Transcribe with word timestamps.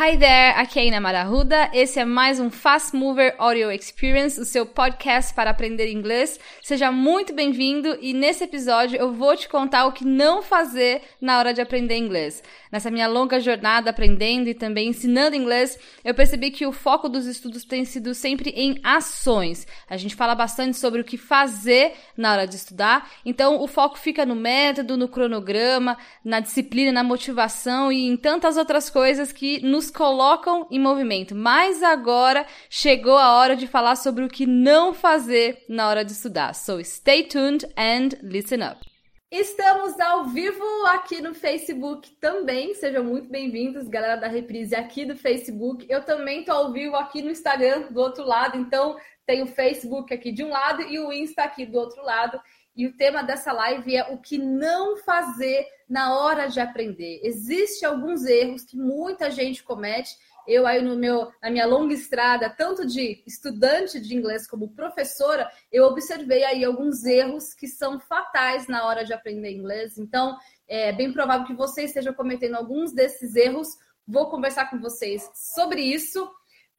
Hi 0.00 0.16
there, 0.16 0.54
aqui 0.56 0.78
é 0.78 0.86
Ina 0.86 1.00
Marahuda. 1.00 1.70
Esse 1.74 1.98
é 1.98 2.04
mais 2.04 2.38
um 2.38 2.50
Fast 2.50 2.94
Mover 2.94 3.34
Audio 3.36 3.68
Experience, 3.72 4.40
o 4.40 4.44
seu 4.44 4.64
podcast 4.64 5.34
para 5.34 5.50
aprender 5.50 5.90
inglês. 5.90 6.38
Seja 6.62 6.92
muito 6.92 7.34
bem-vindo 7.34 7.98
e 8.00 8.14
nesse 8.14 8.44
episódio 8.44 8.96
eu 8.96 9.12
vou 9.12 9.36
te 9.36 9.48
contar 9.48 9.86
o 9.86 9.92
que 9.92 10.04
não 10.04 10.40
fazer 10.40 11.02
na 11.20 11.36
hora 11.36 11.52
de 11.52 11.60
aprender 11.60 11.96
inglês. 11.96 12.44
Nessa 12.70 12.92
minha 12.92 13.08
longa 13.08 13.40
jornada 13.40 13.90
aprendendo 13.90 14.48
e 14.48 14.54
também 14.54 14.90
ensinando 14.90 15.34
inglês, 15.34 15.76
eu 16.04 16.14
percebi 16.14 16.52
que 16.52 16.64
o 16.64 16.70
foco 16.70 17.08
dos 17.08 17.26
estudos 17.26 17.64
tem 17.64 17.84
sido 17.84 18.14
sempre 18.14 18.50
em 18.50 18.78
ações. 18.84 19.66
A 19.90 19.96
gente 19.96 20.14
fala 20.14 20.36
bastante 20.36 20.76
sobre 20.76 21.00
o 21.00 21.04
que 21.04 21.16
fazer 21.16 21.94
na 22.16 22.30
hora 22.30 22.46
de 22.46 22.54
estudar, 22.54 23.10
então 23.26 23.60
o 23.60 23.66
foco 23.66 23.98
fica 23.98 24.24
no 24.24 24.36
método, 24.36 24.96
no 24.96 25.08
cronograma, 25.08 25.98
na 26.24 26.38
disciplina, 26.38 26.92
na 26.92 27.02
motivação 27.02 27.90
e 27.90 28.06
em 28.06 28.16
tantas 28.16 28.56
outras 28.56 28.88
coisas 28.88 29.32
que 29.32 29.60
nos 29.60 29.87
colocam 29.90 30.66
em 30.70 30.78
movimento. 30.78 31.34
Mas 31.34 31.82
agora 31.82 32.46
chegou 32.68 33.16
a 33.16 33.34
hora 33.34 33.56
de 33.56 33.66
falar 33.66 33.96
sobre 33.96 34.24
o 34.24 34.28
que 34.28 34.46
não 34.46 34.92
fazer 34.94 35.64
na 35.68 35.88
hora 35.88 36.04
de 36.04 36.12
estudar. 36.12 36.54
So 36.54 36.82
stay 36.84 37.24
tuned 37.24 37.66
and 37.76 38.10
listen 38.22 38.62
up. 38.64 38.88
Estamos 39.30 40.00
ao 40.00 40.24
vivo 40.24 40.64
aqui 40.86 41.20
no 41.20 41.34
Facebook 41.34 42.10
também. 42.12 42.74
Sejam 42.74 43.04
muito 43.04 43.28
bem-vindos, 43.28 43.86
galera 43.86 44.16
da 44.16 44.26
Reprise 44.26 44.74
aqui 44.74 45.04
do 45.04 45.14
Facebook. 45.14 45.84
Eu 45.86 46.02
também 46.02 46.40
estou 46.40 46.54
ao 46.54 46.72
vivo 46.72 46.96
aqui 46.96 47.20
no 47.20 47.30
Instagram 47.30 47.88
do 47.90 48.00
outro 48.00 48.24
lado, 48.24 48.56
então 48.56 48.96
tem 49.26 49.42
o 49.42 49.46
Facebook 49.46 50.14
aqui 50.14 50.32
de 50.32 50.42
um 50.42 50.48
lado 50.48 50.80
e 50.80 50.98
o 50.98 51.12
Insta 51.12 51.42
aqui 51.42 51.66
do 51.66 51.78
outro 51.78 52.02
lado. 52.02 52.40
E 52.78 52.86
o 52.86 52.96
tema 52.96 53.22
dessa 53.22 53.52
live 53.52 53.96
é 53.96 54.04
o 54.12 54.18
que 54.18 54.38
não 54.38 54.96
fazer 54.98 55.66
na 55.88 56.16
hora 56.16 56.46
de 56.46 56.60
aprender. 56.60 57.20
Existem 57.24 57.88
alguns 57.88 58.24
erros 58.24 58.64
que 58.64 58.76
muita 58.76 59.30
gente 59.30 59.64
comete 59.64 60.16
eu 60.48 60.66
aí 60.66 60.80
no 60.80 60.96
meu, 60.96 61.30
na 61.42 61.50
minha 61.50 61.66
longa 61.66 61.92
estrada, 61.92 62.48
tanto 62.48 62.86
de 62.86 63.22
estudante 63.26 64.00
de 64.00 64.14
inglês 64.16 64.46
como 64.46 64.70
professora, 64.70 65.46
eu 65.70 65.84
observei 65.84 66.42
aí 66.42 66.64
alguns 66.64 67.04
erros 67.04 67.52
que 67.52 67.68
são 67.68 68.00
fatais 68.00 68.66
na 68.66 68.86
hora 68.86 69.04
de 69.04 69.12
aprender 69.12 69.52
inglês. 69.52 69.98
Então, 69.98 70.38
é 70.66 70.90
bem 70.90 71.12
provável 71.12 71.46
que 71.46 71.52
você 71.52 71.82
esteja 71.82 72.14
cometendo 72.14 72.54
alguns 72.54 72.94
desses 72.94 73.36
erros. 73.36 73.68
Vou 74.06 74.30
conversar 74.30 74.70
com 74.70 74.80
vocês 74.80 75.30
sobre 75.34 75.82
isso. 75.82 76.26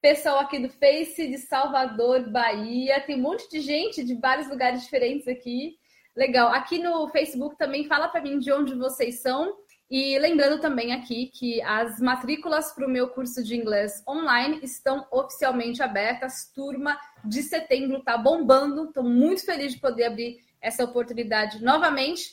Pessoal 0.01 0.39
aqui 0.39 0.57
do 0.57 0.69
Face 0.69 1.27
de 1.27 1.37
Salvador, 1.37 2.27
Bahia, 2.27 2.99
tem 3.01 3.17
um 3.17 3.21
monte 3.21 3.47
de 3.51 3.59
gente 3.59 4.03
de 4.03 4.15
vários 4.15 4.49
lugares 4.49 4.81
diferentes 4.81 5.27
aqui. 5.27 5.78
Legal. 6.19 6.51
Aqui 6.51 6.79
no 6.79 7.07
Facebook 7.07 7.55
também 7.57 7.87
fala 7.87 8.09
para 8.09 8.19
mim 8.19 8.39
de 8.39 8.51
onde 8.51 8.75
vocês 8.75 9.21
são. 9.21 9.55
E 9.89 10.19
lembrando 10.19 10.59
também 10.59 10.91
aqui 10.91 11.27
que 11.27 11.61
as 11.61 11.97
matrículas 12.01 12.73
para 12.73 12.85
o 12.85 12.89
meu 12.89 13.07
curso 13.07 13.41
de 13.41 13.55
inglês 13.55 14.03
online 14.05 14.59
estão 14.61 15.07
oficialmente 15.09 15.81
abertas. 15.81 16.51
Turma 16.53 16.99
de 17.23 17.41
setembro 17.41 17.99
está 17.99 18.17
bombando. 18.17 18.89
Estou 18.89 19.01
muito 19.01 19.45
feliz 19.45 19.71
de 19.73 19.79
poder 19.79 20.07
abrir 20.07 20.43
essa 20.59 20.83
oportunidade 20.83 21.63
novamente. 21.63 22.31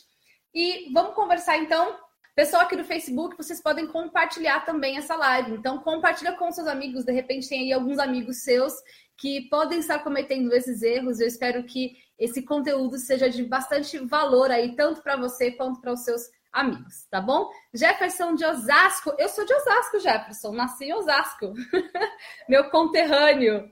E 0.52 0.92
vamos 0.92 1.14
conversar 1.14 1.56
então. 1.56 1.96
Pessoal 2.34 2.62
aqui 2.62 2.74
do 2.74 2.84
Facebook, 2.84 3.36
vocês 3.36 3.62
podem 3.62 3.86
compartilhar 3.86 4.64
também 4.66 4.98
essa 4.98 5.14
live. 5.14 5.52
Então, 5.52 5.78
compartilha 5.78 6.32
com 6.32 6.50
seus 6.50 6.66
amigos. 6.66 7.04
De 7.04 7.12
repente, 7.12 7.48
tem 7.48 7.60
aí 7.60 7.72
alguns 7.72 8.00
amigos 8.00 8.42
seus 8.42 8.74
que 9.16 9.42
podem 9.48 9.78
estar 9.78 10.00
cometendo 10.00 10.52
esses 10.52 10.82
erros. 10.82 11.20
Eu 11.20 11.28
espero 11.28 11.62
que 11.62 11.96
esse 12.18 12.42
conteúdo 12.42 12.98
seja 12.98 13.28
de 13.28 13.44
bastante 13.44 13.98
valor 13.98 14.50
aí, 14.50 14.74
tanto 14.74 15.02
para 15.02 15.16
você 15.16 15.50
quanto 15.50 15.80
para 15.80 15.92
os 15.92 16.00
seus 16.00 16.22
amigos, 16.52 17.06
tá 17.10 17.20
bom? 17.20 17.50
Jefferson 17.74 18.34
de 18.34 18.44
Osasco, 18.44 19.14
eu 19.18 19.28
sou 19.28 19.44
de 19.44 19.52
Osasco, 19.52 20.00
Jefferson, 20.00 20.52
nasci 20.52 20.86
em 20.86 20.94
Osasco, 20.94 21.52
meu 22.48 22.70
conterrâneo. 22.70 23.70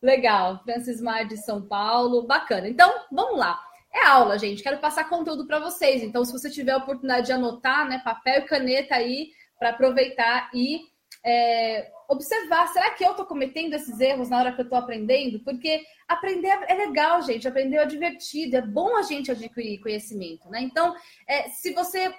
Legal, 0.00 0.62
Francis 0.62 1.00
Mar 1.00 1.26
de 1.26 1.36
São 1.36 1.60
Paulo, 1.60 2.26
bacana. 2.26 2.68
Então, 2.68 2.90
vamos 3.10 3.38
lá. 3.38 3.60
É 3.92 4.04
aula, 4.04 4.38
gente. 4.38 4.62
Quero 4.62 4.78
passar 4.78 5.08
conteúdo 5.08 5.46
para 5.46 5.58
vocês. 5.58 6.02
Então, 6.02 6.24
se 6.24 6.32
você 6.32 6.48
tiver 6.48 6.72
a 6.72 6.76
oportunidade 6.76 7.26
de 7.26 7.32
anotar, 7.32 7.88
né, 7.88 8.00
papel 8.04 8.40
e 8.40 8.46
caneta 8.46 8.94
aí 8.94 9.30
para 9.58 9.70
aproveitar 9.70 10.50
e 10.54 10.82
é, 11.24 11.90
observar, 12.08 12.66
será 12.68 12.90
que 12.90 13.04
eu 13.04 13.10
estou 13.10 13.26
cometendo 13.26 13.74
esses 13.74 14.00
erros 14.00 14.30
na 14.30 14.38
hora 14.38 14.52
que 14.52 14.60
eu 14.60 14.64
estou 14.64 14.78
aprendendo? 14.78 15.40
Porque 15.40 15.84
aprender 16.08 16.48
é 16.66 16.74
legal, 16.74 17.20
gente, 17.20 17.46
aprender 17.46 17.76
é 17.76 17.84
divertido, 17.84 18.56
é 18.56 18.62
bom 18.62 18.96
a 18.96 19.02
gente 19.02 19.30
adquirir 19.30 19.80
conhecimento, 19.80 20.48
né? 20.48 20.62
Então, 20.62 20.96
é, 21.28 21.50
se 21.50 21.74
você 21.74 22.12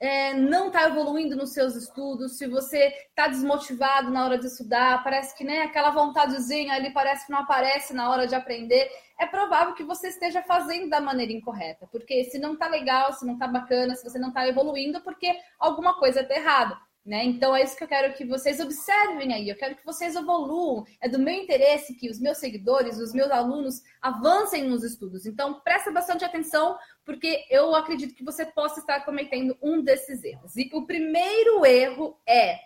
é, 0.00 0.32
não 0.34 0.68
está 0.68 0.88
evoluindo 0.88 1.36
nos 1.36 1.52
seus 1.52 1.76
estudos, 1.76 2.38
se 2.38 2.46
você 2.46 2.86
está 3.08 3.28
desmotivado 3.28 4.10
na 4.10 4.24
hora 4.24 4.38
de 4.38 4.46
estudar, 4.46 5.04
parece 5.04 5.36
que 5.36 5.44
né, 5.44 5.60
aquela 5.60 5.90
vontadezinha 5.90 6.72
ali 6.72 6.90
parece 6.92 7.26
que 7.26 7.32
não 7.32 7.40
aparece 7.40 7.92
na 7.92 8.10
hora 8.10 8.26
de 8.26 8.34
aprender, 8.34 8.90
é 9.20 9.26
provável 9.26 9.74
que 9.74 9.84
você 9.84 10.08
esteja 10.08 10.42
fazendo 10.42 10.88
da 10.88 11.00
maneira 11.00 11.32
incorreta. 11.32 11.86
Porque 11.92 12.24
se 12.24 12.38
não 12.38 12.54
está 12.54 12.66
legal, 12.66 13.12
se 13.12 13.26
não 13.26 13.34
está 13.34 13.46
bacana, 13.46 13.94
se 13.94 14.02
você 14.02 14.18
não 14.18 14.28
está 14.28 14.48
evoluindo, 14.48 15.02
porque 15.02 15.38
alguma 15.58 15.98
coisa 15.98 16.22
está 16.22 16.34
errada. 16.34 16.78
Né? 17.04 17.22
Então 17.24 17.54
é 17.54 17.62
isso 17.62 17.76
que 17.76 17.84
eu 17.84 17.88
quero 17.88 18.14
que 18.14 18.24
vocês 18.24 18.60
observem 18.60 19.34
aí. 19.34 19.48
Eu 19.48 19.56
quero 19.56 19.76
que 19.76 19.84
vocês 19.84 20.16
evoluam. 20.16 20.86
É 21.02 21.08
do 21.08 21.18
meu 21.18 21.34
interesse 21.34 21.94
que 21.94 22.08
os 22.08 22.18
meus 22.18 22.38
seguidores, 22.38 22.98
os 22.98 23.12
meus 23.12 23.30
alunos 23.30 23.82
avancem 24.00 24.64
nos 24.64 24.82
estudos. 24.82 25.26
Então 25.26 25.60
presta 25.60 25.90
bastante 25.90 26.24
atenção, 26.24 26.78
porque 27.04 27.44
eu 27.50 27.74
acredito 27.74 28.14
que 28.14 28.24
você 28.24 28.46
possa 28.46 28.80
estar 28.80 29.04
cometendo 29.04 29.54
um 29.62 29.82
desses 29.82 30.24
erros. 30.24 30.56
E 30.56 30.70
o 30.72 30.86
primeiro 30.86 31.66
erro 31.66 32.18
é 32.26 32.58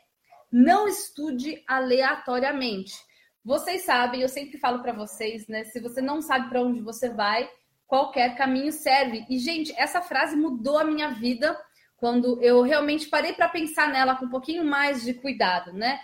não 0.53 0.87
estude 0.87 1.63
aleatoriamente. 1.67 2.95
Vocês 3.45 3.83
sabem, 3.83 4.23
eu 4.23 4.29
sempre 4.29 4.57
falo 4.59 4.83
para 4.83 4.93
vocês, 4.93 5.49
né? 5.49 5.65
Se 5.65 5.81
você 5.81 6.01
não 6.01 6.23
sabe 6.23 6.49
para 6.49 6.63
onde 6.63 6.81
você 6.81 7.09
vai, 7.09 7.51
qualquer 7.89 8.37
caminho 8.37 8.71
serve. 8.71 9.27
E 9.29 9.39
gente, 9.39 9.75
essa 9.77 10.01
frase 10.01 10.37
mudou 10.37 10.79
a 10.79 10.85
minha 10.85 11.09
vida 11.11 11.59
quando 11.99 12.41
eu 12.43 12.63
realmente 12.63 13.09
parei 13.09 13.33
para 13.33 13.49
pensar 13.49 13.89
nela 13.89 14.17
com 14.17 14.25
um 14.25 14.31
pouquinho 14.31 14.65
mais 14.65 15.05
de 15.05 15.13
cuidado, 15.15 15.73
né? 15.73 16.01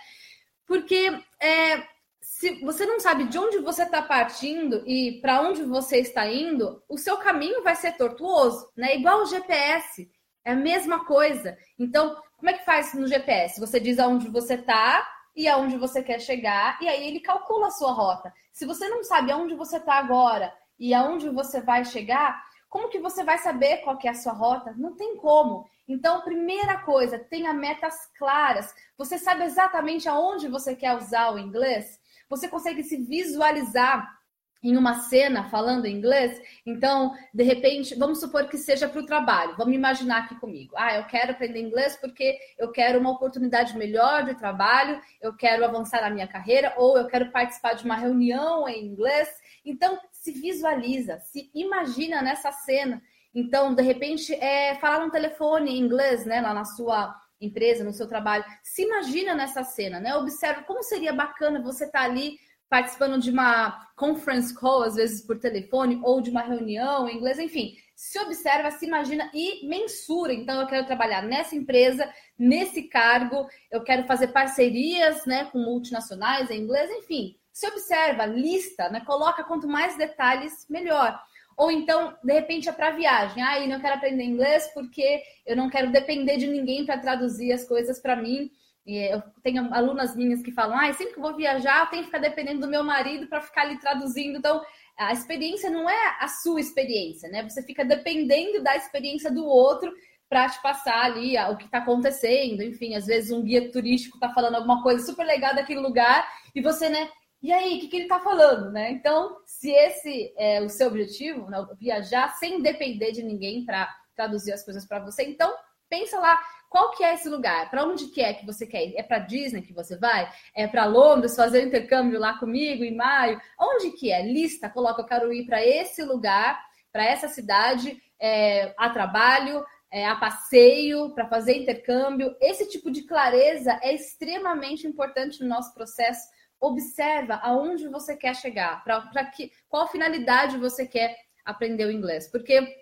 Porque 0.67 1.17
é, 1.41 1.83
se 2.21 2.59
você 2.61 2.85
não 2.85 2.99
sabe 2.99 3.25
de 3.25 3.37
onde 3.37 3.59
você 3.59 3.83
está 3.83 4.01
partindo 4.01 4.83
e 4.85 5.19
para 5.21 5.41
onde 5.41 5.63
você 5.63 5.99
está 5.99 6.27
indo, 6.27 6.83
o 6.89 6.97
seu 6.97 7.17
caminho 7.17 7.63
vai 7.63 7.75
ser 7.75 7.93
tortuoso, 7.93 8.69
né? 8.75 8.95
Igual 8.95 9.21
o 9.21 9.25
GPS, 9.25 10.09
é 10.43 10.51
a 10.51 10.55
mesma 10.55 11.05
coisa. 11.05 11.57
Então, 11.79 12.21
como 12.37 12.49
é 12.49 12.53
que 12.53 12.65
faz 12.65 12.93
no 12.93 13.07
GPS? 13.07 13.59
Você 13.59 13.79
diz 13.79 13.97
aonde 13.97 14.29
você 14.29 14.55
está 14.55 15.07
e 15.35 15.47
aonde 15.47 15.77
você 15.77 16.03
quer 16.03 16.19
chegar, 16.19 16.77
e 16.81 16.87
aí 16.87 17.07
ele 17.07 17.19
calcula 17.19 17.67
a 17.67 17.71
sua 17.71 17.91
rota. 17.91 18.33
Se 18.51 18.65
você 18.65 18.87
não 18.87 19.03
sabe 19.03 19.31
aonde 19.31 19.55
você 19.55 19.77
está 19.77 19.95
agora 19.95 20.53
e 20.79 20.93
aonde 20.93 21.29
você 21.29 21.61
vai 21.61 21.83
chegar, 21.83 22.41
como 22.69 22.89
que 22.89 22.99
você 22.99 23.23
vai 23.23 23.37
saber 23.37 23.77
qual 23.77 23.97
é 24.03 24.09
a 24.09 24.13
sua 24.13 24.33
rota? 24.33 24.73
Não 24.77 24.95
tem 24.95 25.15
como. 25.17 25.69
Então, 25.87 26.21
primeira 26.21 26.79
coisa, 26.79 27.19
tenha 27.19 27.53
metas 27.53 28.07
claras. 28.17 28.73
Você 28.97 29.17
sabe 29.17 29.43
exatamente 29.43 30.09
aonde 30.09 30.47
você 30.47 30.75
quer 30.75 30.95
usar 30.95 31.31
o 31.31 31.39
inglês? 31.39 31.99
Você 32.29 32.47
consegue 32.47 32.83
se 32.83 32.97
visualizar 32.97 34.15
em 34.63 34.77
uma 34.77 34.95
cena 34.95 35.47
falando 35.47 35.85
inglês? 35.85 36.41
Então, 36.65 37.13
de 37.31 37.43
repente, 37.43 37.93
vamos 37.93 38.19
supor 38.19 38.47
que 38.47 38.57
seja 38.57 38.89
para 38.89 38.99
o 38.99 39.05
trabalho. 39.05 39.55
Vamos 39.57 39.75
imaginar 39.75 40.23
aqui 40.23 40.35
comigo. 40.39 40.73
Ah, 40.75 40.95
eu 40.95 41.05
quero 41.05 41.33
aprender 41.33 41.59
inglês 41.59 41.95
porque 42.01 42.35
eu 42.57 42.71
quero 42.71 42.99
uma 42.99 43.11
oportunidade 43.11 43.77
melhor 43.77 44.25
de 44.25 44.33
trabalho, 44.33 44.99
eu 45.21 45.35
quero 45.35 45.63
avançar 45.63 46.01
na 46.01 46.09
minha 46.09 46.27
carreira, 46.27 46.73
ou 46.77 46.97
eu 46.97 47.05
quero 47.05 47.31
participar 47.31 47.73
de 47.73 47.85
uma 47.85 47.95
reunião 47.95 48.67
em 48.67 48.87
inglês. 48.87 49.29
Então, 49.63 49.99
se 50.11 50.31
visualiza, 50.31 51.19
se 51.19 51.51
imagina 51.53 52.23
nessa 52.23 52.51
cena 52.51 53.03
então, 53.35 53.75
de 53.75 53.83
repente, 53.83 54.33
é, 54.33 54.75
falar 54.75 55.05
no 55.05 55.11
telefone 55.11 55.71
em 55.71 55.81
inglês, 55.81 56.25
né, 56.25 56.39
lá 56.39 56.53
na 56.53 56.63
sua 56.63 57.13
empresa, 57.41 57.83
no 57.83 57.91
seu 57.91 58.07
trabalho. 58.07 58.45
Se 58.63 58.83
imagina 58.83 59.35
nessa 59.35 59.61
cena, 59.61 59.99
né? 59.99 60.15
Observa 60.15 60.63
como 60.63 60.81
seria 60.81 61.11
bacana 61.11 61.61
você 61.61 61.83
estar 61.83 61.99
tá 61.99 62.05
ali 62.05 62.39
participando 62.69 63.19
de 63.19 63.29
uma 63.29 63.87
conference 63.95 64.53
call, 64.53 64.83
às 64.83 64.95
vezes 64.95 65.21
por 65.21 65.37
telefone, 65.37 65.99
ou 66.03 66.21
de 66.21 66.29
uma 66.29 66.41
reunião 66.41 67.07
em 67.07 67.17
inglês, 67.17 67.37
enfim. 67.37 67.75
Se 67.93 68.17
observa, 68.19 68.71
se 68.71 68.85
imagina 68.85 69.29
e 69.33 69.67
mensura. 69.67 70.33
Então, 70.33 70.59
eu 70.61 70.67
quero 70.67 70.85
trabalhar 70.85 71.21
nessa 71.21 71.55
empresa, 71.55 72.09
nesse 72.39 72.83
cargo, 72.83 73.47
eu 73.69 73.83
quero 73.83 74.05
fazer 74.05 74.29
parcerias 74.29 75.25
né, 75.25 75.45
com 75.45 75.59
multinacionais 75.59 76.49
em 76.49 76.61
inglês, 76.61 76.89
enfim. 76.89 77.37
Se 77.51 77.67
observa, 77.67 78.25
lista, 78.25 78.89
né? 78.89 79.01
Coloca 79.05 79.43
quanto 79.43 79.67
mais 79.67 79.97
detalhes, 79.97 80.65
melhor. 80.69 81.21
Ou 81.57 81.71
então, 81.71 82.15
de 82.23 82.33
repente, 82.33 82.67
é 82.67 82.71
para 82.71 82.91
viagem. 82.91 83.41
Ah, 83.41 83.59
eu 83.59 83.67
não 83.67 83.79
quero 83.79 83.95
aprender 83.95 84.23
inglês 84.23 84.69
porque 84.73 85.21
eu 85.45 85.55
não 85.55 85.69
quero 85.69 85.91
depender 85.91 86.37
de 86.37 86.47
ninguém 86.47 86.85
para 86.85 86.97
traduzir 86.97 87.53
as 87.53 87.65
coisas 87.65 87.99
para 87.99 88.15
mim. 88.15 88.51
E 88.85 88.97
eu 89.11 89.21
tenho 89.41 89.73
alunas 89.73 90.15
minhas 90.15 90.41
que 90.41 90.51
falam: 90.51 90.77
ah, 90.77 90.91
sempre 90.93 91.13
que 91.13 91.19
vou 91.19 91.35
viajar, 91.35 91.81
eu 91.81 91.89
tenho 91.89 92.03
que 92.03 92.07
ficar 92.07 92.19
dependendo 92.19 92.61
do 92.61 92.67
meu 92.67 92.83
marido 92.83 93.27
para 93.27 93.41
ficar 93.41 93.61
ali 93.61 93.79
traduzindo. 93.79 94.37
Então, 94.37 94.61
a 94.97 95.11
experiência 95.11 95.69
não 95.69 95.89
é 95.89 96.17
a 96.19 96.27
sua 96.27 96.59
experiência, 96.59 97.29
né? 97.29 97.43
Você 97.43 97.63
fica 97.63 97.83
dependendo 97.83 98.61
da 98.61 98.75
experiência 98.75 99.31
do 99.31 99.45
outro 99.45 99.91
para 100.29 100.49
te 100.49 100.61
passar 100.61 101.03
ali 101.05 101.37
o 101.37 101.57
que 101.57 101.65
está 101.65 101.79
acontecendo. 101.79 102.61
Enfim, 102.61 102.95
às 102.95 103.05
vezes 103.05 103.31
um 103.31 103.43
guia 103.43 103.71
turístico 103.71 104.17
está 104.17 104.33
falando 104.33 104.55
alguma 104.55 104.83
coisa 104.83 105.05
super 105.05 105.25
legal 105.25 105.55
daquele 105.55 105.79
lugar 105.79 106.27
e 106.53 106.61
você, 106.61 106.89
né? 106.89 107.09
E 107.45 107.53
aí, 107.53 107.77
o 107.77 107.79
que, 107.79 107.87
que 107.89 107.97
ele 107.97 108.05
está 108.05 108.19
falando, 108.19 108.71
né? 108.71 108.89
Então, 108.89 109.37
se 109.45 109.69
esse 109.69 110.33
é 110.35 110.63
o 110.63 110.67
seu 110.67 110.87
objetivo, 110.87 111.47
né, 111.47 111.63
viajar 111.79 112.29
sem 112.39 112.59
depender 112.59 113.11
de 113.11 113.21
ninguém 113.21 113.63
para 113.63 113.87
traduzir 114.15 114.51
as 114.51 114.65
coisas 114.65 114.83
para 114.83 114.97
você, 114.97 115.21
então 115.25 115.53
pensa 115.87 116.19
lá 116.19 116.39
qual 116.71 116.89
que 116.89 117.03
é 117.03 117.13
esse 117.13 117.29
lugar? 117.29 117.69
Para 117.69 117.85
onde 117.85 118.07
que 118.07 118.19
é 118.19 118.33
que 118.33 118.47
você 118.47 118.65
quer 118.65 118.87
ir? 118.87 118.97
É 118.97 119.03
para 119.03 119.19
Disney 119.19 119.61
que 119.61 119.73
você 119.73 119.95
vai? 119.95 120.27
É 120.55 120.65
para 120.65 120.85
Londres 120.85 121.35
fazer 121.35 121.61
intercâmbio 121.61 122.19
lá 122.19 122.35
comigo 122.39 122.83
em 122.83 122.95
maio? 122.95 123.39
Onde 123.59 123.91
que 123.91 124.11
é? 124.11 124.23
Lista, 124.23 124.67
coloca, 124.67 125.03
eu 125.03 125.05
quero 125.05 125.31
ir 125.31 125.45
para 125.45 125.63
esse 125.63 126.01
lugar, 126.01 126.59
para 126.91 127.05
essa 127.05 127.27
cidade, 127.27 128.01
é, 128.19 128.73
a 128.75 128.89
trabalho, 128.89 129.63
é, 129.91 130.07
a 130.07 130.15
passeio, 130.15 131.13
para 131.13 131.27
fazer 131.27 131.55
intercâmbio. 131.55 132.35
Esse 132.41 132.67
tipo 132.67 132.89
de 132.89 133.03
clareza 133.03 133.79
é 133.83 133.93
extremamente 133.93 134.87
importante 134.87 135.43
no 135.43 135.47
nosso 135.47 135.75
processo. 135.75 136.27
Observa 136.59 137.35
aonde 137.35 137.87
você 137.87 138.15
quer 138.15 138.35
chegar, 138.35 138.83
para 138.83 139.25
que 139.25 139.51
qual 139.67 139.87
finalidade 139.87 140.57
você 140.57 140.87
quer 140.87 141.17
aprender 141.43 141.85
o 141.85 141.91
inglês. 141.91 142.29
Porque 142.31 142.75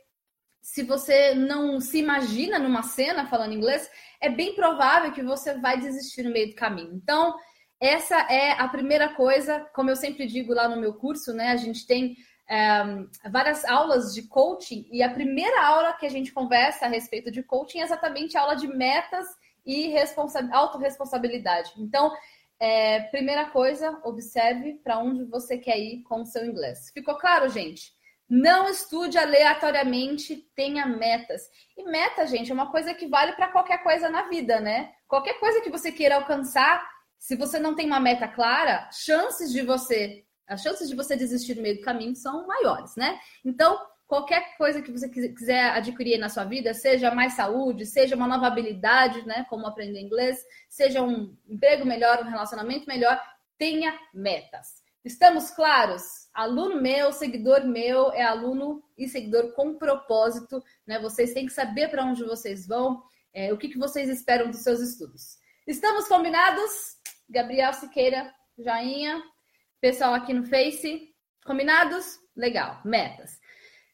se 0.62 0.84
você 0.84 1.36
não 1.36 1.82
se 1.82 2.00
imagina 2.00 2.58
numa 2.58 2.84
cena 2.84 3.28
falando 3.28 3.54
inglês, 3.54 3.90
é 4.22 4.30
bem 4.30 4.56
provável 4.56 5.12
que 5.12 5.22
você 5.22 5.60
vai 5.60 5.78
desistir 5.78 6.24
no 6.24 6.32
meio 6.32 6.50
do 6.50 6.56
caminho. 6.56 6.94
Então, 6.94 7.36
essa 7.80 8.16
é 8.32 8.54
a 8.54 8.68
primeira 8.70 9.14
coisa, 9.14 9.60
como 9.76 9.90
eu 9.90 9.96
sempre 9.98 10.26
digo 10.26 10.54
lá 10.54 10.70
no 10.70 10.80
meu 10.80 10.94
curso, 10.94 11.34
né? 11.34 11.50
A 11.50 11.58
gente 11.58 11.86
tem 11.86 12.16
é, 12.50 13.30
várias 13.30 13.66
aulas 13.66 14.14
de 14.14 14.24
coaching 14.24 14.88
e 14.90 15.04
a 15.04 15.10
primeira 15.10 15.66
aula 15.66 15.94
que 15.94 16.06
a 16.06 16.10
gente 16.10 16.32
conversa 16.32 16.86
a 16.86 16.90
respeito 16.90 17.30
de 17.30 17.44
coaching 17.44 17.80
é 17.80 17.84
exatamente 17.84 18.38
a 18.38 18.42
aula 18.42 18.56
de 18.56 18.68
metas 18.68 19.28
e 19.66 19.88
responsa 19.90 20.48
autorresponsabilidade. 20.54 21.74
Então, 21.78 22.14
é, 22.60 23.02
primeira 23.02 23.50
coisa, 23.50 24.00
observe 24.04 24.76
para 24.84 25.00
onde 25.00 25.26
você 25.26 25.58
quer 25.58 25.78
ir 25.78 26.04
com 26.04 26.22
o 26.22 26.26
seu 26.26 26.46
inglês. 26.46 26.92
Ficou 26.94 27.18
claro, 27.18 27.50
gente? 27.50 27.92
Não 28.30 28.70
estude 28.70 29.18
aleatoriamente, 29.18 30.50
tenha 30.56 30.86
metas. 30.86 31.44
E 31.78 31.84
meta, 31.84 32.26
gente, 32.26 32.52
é 32.52 32.54
uma 32.54 32.72
coisa 32.72 32.94
que 32.94 33.08
vale 33.08 33.34
para 33.34 33.50
qualquer 33.50 33.84
coisa 33.84 34.10
na 34.10 34.30
vida, 34.30 34.60
né? 34.60 34.92
Qualquer 35.08 35.40
coisa 35.40 35.62
que 35.62 35.70
você 35.70 35.92
queira 35.92 36.16
alcançar, 36.16 36.88
se 37.20 37.36
você 37.36 37.60
não 37.60 37.76
tem 37.76 37.86
uma 37.86 38.00
meta 38.00 38.28
clara, 38.28 38.90
chances 38.92 39.52
de 39.52 39.62
você, 39.62 40.26
as 40.48 40.62
chances 40.62 40.90
de 40.90 40.96
você 40.96 41.16
desistir 41.16 41.56
no 41.56 41.62
meio 41.62 41.78
do 41.78 41.84
caminho 41.84 42.16
são 42.16 42.48
maiores, 42.48 42.96
né? 42.96 43.20
Então, 43.46 43.80
qualquer 44.14 44.56
coisa 44.58 44.80
que 44.80 44.92
você 44.92 45.10
quiser 45.10 45.72
adquirir 45.72 46.20
na 46.20 46.30
sua 46.30 46.44
vida, 46.44 46.72
seja 46.76 47.10
mais 47.10 47.34
saúde, 47.34 47.84
seja 47.84 48.16
uma 48.16 48.28
nova 48.28 48.46
habilidade, 48.46 49.26
né, 49.26 49.44
como 49.50 49.66
aprender 49.66 50.00
inglês, 50.00 50.38
seja 50.70 51.02
um 51.02 51.36
emprego 51.50 51.84
melhor, 51.84 52.20
um 52.22 52.30
relacionamento 52.30 52.86
melhor, 52.86 53.20
tenha 53.58 54.00
metas. 54.14 54.84
Estamos 55.04 55.50
claros? 55.50 56.30
Aluno 56.32 56.80
meu, 56.80 57.12
seguidor 57.12 57.66
meu, 57.66 58.12
é 58.12 58.22
aluno 58.22 58.84
e 58.96 59.08
seguidor 59.08 59.52
com 59.54 59.80
propósito, 59.80 60.64
né? 60.86 61.00
Vocês 61.00 61.34
têm 61.34 61.48
que 61.48 61.52
saber 61.52 61.90
para 61.90 62.06
onde 62.06 62.24
vocês 62.24 62.68
vão, 62.68 63.02
é, 63.34 63.52
o 63.52 63.58
que, 63.58 63.68
que 63.68 63.80
vocês 63.80 64.08
esperam 64.10 64.52
dos 64.52 64.62
seus 64.62 64.80
estudos. 64.80 65.40
Estamos 65.66 66.08
combinados? 66.08 66.98
Gabriel 67.28 67.74
Siqueira, 67.74 68.32
joinha. 68.60 69.24
Pessoal 69.82 70.14
aqui 70.14 70.34
no 70.34 70.46
Face, 70.46 71.10
combinados? 71.44 72.20
Legal, 72.36 72.80
metas. 72.86 73.42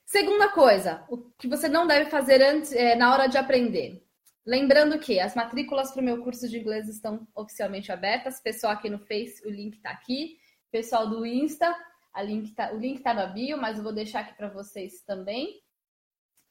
Segunda 0.10 0.50
coisa, 0.50 1.06
o 1.08 1.20
que 1.38 1.48
você 1.48 1.70
não 1.70 1.86
deve 1.86 2.10
fazer 2.10 2.42
antes, 2.42 2.72
é, 2.72 2.96
na 2.96 3.14
hora 3.14 3.28
de 3.28 3.38
aprender. 3.38 4.04
Lembrando 4.44 4.98
que 4.98 5.20
as 5.20 5.36
matrículas 5.36 5.92
para 5.92 6.02
o 6.02 6.04
meu 6.04 6.24
curso 6.24 6.50
de 6.50 6.58
inglês 6.58 6.90
estão 6.90 7.28
oficialmente 7.36 7.92
abertas. 7.92 8.42
Pessoal 8.42 8.74
aqui 8.74 8.90
no 8.90 8.98
Face, 8.98 9.40
o 9.46 9.52
link 9.52 9.76
está 9.76 9.92
aqui. 9.92 10.40
Pessoal 10.72 11.08
do 11.08 11.24
Insta, 11.28 11.78
link 12.24 12.56
tá, 12.56 12.74
o 12.74 12.80
link 12.80 12.98
está 12.98 13.14
na 13.14 13.28
bio, 13.28 13.56
mas 13.62 13.78
eu 13.78 13.84
vou 13.84 13.94
deixar 13.94 14.22
aqui 14.22 14.34
para 14.34 14.50
vocês 14.50 15.04
também. 15.04 15.62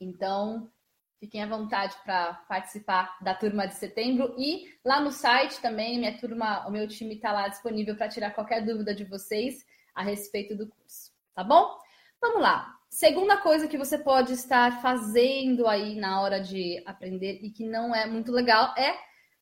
Então, 0.01 0.71
fiquem 1.19 1.43
à 1.43 1.47
vontade 1.49 1.97
para 2.05 2.35
participar 2.49 3.19
da 3.21 3.35
turma 3.35 3.67
de 3.67 3.75
setembro 3.75 4.37
e 4.39 4.73
lá 4.85 5.01
no 5.01 5.11
site 5.11 5.61
também, 5.61 5.99
minha 5.99 6.17
turma, 6.17 6.65
o 6.69 6.71
meu 6.71 6.87
time 6.87 7.17
está 7.17 7.33
lá 7.33 7.49
disponível 7.49 7.97
para 7.97 8.09
tirar 8.09 8.31
qualquer 8.31 8.65
dúvida 8.65 8.95
de 8.95 9.05
vocês 9.05 9.67
a 9.97 10.05
respeito 10.05 10.57
do 10.57 10.69
curso, 10.69 11.11
tá 11.35 11.43
bom? 11.43 11.77
Vamos 12.21 12.41
lá. 12.41 12.78
Segunda 12.91 13.37
coisa 13.37 13.69
que 13.69 13.77
você 13.77 13.99
pode 13.99 14.33
estar 14.33 14.81
fazendo 14.81 15.69
aí 15.69 15.95
na 15.97 16.21
hora 16.21 16.41
de 16.41 16.83
aprender 16.87 17.39
e 17.43 17.51
que 17.51 17.65
não 17.65 17.95
é 17.95 18.07
muito 18.07 18.33
legal 18.33 18.75
é 18.77 18.97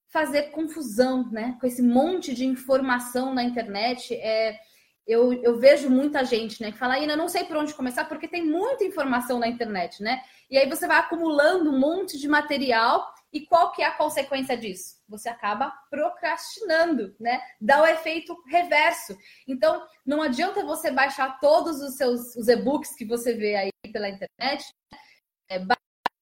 fazer 0.09 0.51
confusão, 0.51 1.31
né? 1.31 1.57
Com 1.61 1.67
esse 1.67 1.83
monte 1.83 2.35
de 2.35 2.45
informação 2.45 3.33
na 3.33 3.43
internet. 3.43 4.15
É, 4.15 4.59
eu, 5.07 5.33
eu 5.35 5.57
vejo 5.59 5.89
muita 5.89 6.25
gente, 6.25 6.61
né, 6.61 6.73
que 6.73 6.79
fala, 6.79 6.95
ainda 6.95 7.17
não 7.17 7.29
sei 7.29 7.45
por 7.45 7.57
onde 7.57 7.73
começar, 7.73 8.07
porque 8.07 8.27
tem 8.27 8.45
muita 8.45 8.83
informação 8.83 9.39
na 9.39 9.47
internet, 9.47 10.03
né? 10.03 10.21
E 10.51 10.59
aí 10.59 10.69
você 10.69 10.87
vai 10.87 10.99
acumulando 10.99 11.71
um 11.71 11.79
monte 11.79 12.19
de 12.19 12.27
material 12.27 13.07
e 13.37 13.45
qual 13.45 13.71
que 13.71 13.83
é 13.83 13.85
a 13.85 13.93
consequência 13.93 14.57
disso? 14.57 14.97
Você 15.07 15.29
acaba 15.29 15.71
procrastinando, 15.91 17.15
né? 17.21 17.39
Dá 17.61 17.83
o 17.83 17.87
efeito 17.87 18.35
reverso. 18.47 19.15
Então, 19.47 19.87
não 20.07 20.23
adianta 20.23 20.65
você 20.65 20.91
baixar 20.91 21.39
todos 21.39 21.83
os 21.83 21.97
seus 21.97 22.35
os 22.35 22.49
e-books 22.49 22.95
que 22.95 23.05
você 23.05 23.35
vê 23.35 23.55
aí 23.55 23.71
pela 23.93 24.09
internet. 24.09 24.65
É, 25.51 25.59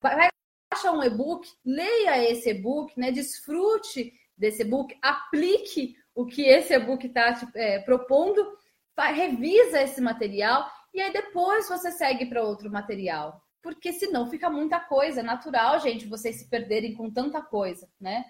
vai 0.03 0.29
baixa 0.69 0.91
um 0.91 1.05
e-book, 1.05 1.49
leia 1.65 2.29
esse 2.29 2.51
e-book, 2.51 2.99
né? 2.99 3.13
Desfrute 3.13 4.13
desse 4.37 4.63
e-book, 4.63 4.99
aplique 5.01 5.95
o 6.17 6.27
que 6.27 6.43
esse 6.43 6.75
e-book 6.75 7.07
está 7.07 7.41
é, 7.55 7.79
propondo, 7.79 8.59
revisa 8.99 9.83
esse 9.83 10.01
material 10.01 10.69
e 10.93 11.01
aí 11.01 11.13
depois 11.13 11.69
você 11.69 11.93
segue 11.93 12.27
para 12.27 12.43
outro 12.43 12.69
material. 12.73 13.41
Porque 13.65 13.93
senão 13.93 14.31
fica 14.31 14.49
muita 14.49 14.79
coisa. 14.79 15.21
É 15.21 15.23
natural, 15.25 15.81
gente, 15.81 16.07
vocês 16.07 16.37
se 16.37 16.49
perderem 16.49 16.95
com 16.95 17.11
tanta 17.11 17.43
coisa, 17.43 17.89
né? 18.01 18.25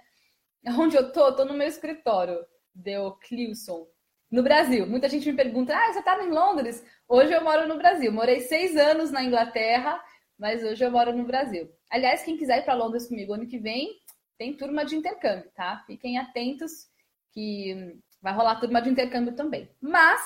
Onde 0.79 0.97
eu 0.97 1.13
tô? 1.13 1.31
tô 1.35 1.45
no 1.45 1.53
meu 1.53 1.69
escritório, 1.69 2.39
deu 2.75 3.13
Clilson, 3.17 3.87
no 4.31 4.43
Brasil. 4.43 4.87
Muita 4.87 5.11
gente 5.11 5.31
me 5.31 5.37
pergunta: 5.37 5.77
ah, 5.77 5.93
você 5.93 6.01
tá 6.01 6.25
em 6.25 6.31
Londres? 6.31 6.83
Hoje 7.07 7.33
eu 7.33 7.45
moro 7.45 7.69
no 7.69 7.77
Brasil. 7.77 8.11
Morei 8.11 8.41
seis 8.41 8.75
anos 8.77 9.11
na 9.11 9.23
Inglaterra 9.23 10.01
mas 10.39 10.63
hoje 10.63 10.85
eu 10.85 10.91
moro 10.91 11.17
no 11.17 11.25
Brasil. 11.25 11.71
Aliás, 11.91 12.23
quem 12.23 12.37
quiser 12.37 12.59
ir 12.59 12.65
para 12.65 12.75
Londres 12.75 13.09
comigo 13.09 13.33
ano 13.33 13.47
que 13.47 13.59
vem, 13.59 14.01
tem 14.37 14.57
turma 14.57 14.85
de 14.85 14.97
intercâmbio, 14.97 15.51
tá? 15.55 15.83
Fiquem 15.87 16.19
atentos 16.19 16.89
que 17.33 17.97
vai 18.21 18.35
rolar 18.35 18.61
turma 18.61 18.83
de 18.83 18.91
intercâmbio 18.91 19.35
também. 19.35 19.71
Mas, 19.81 20.21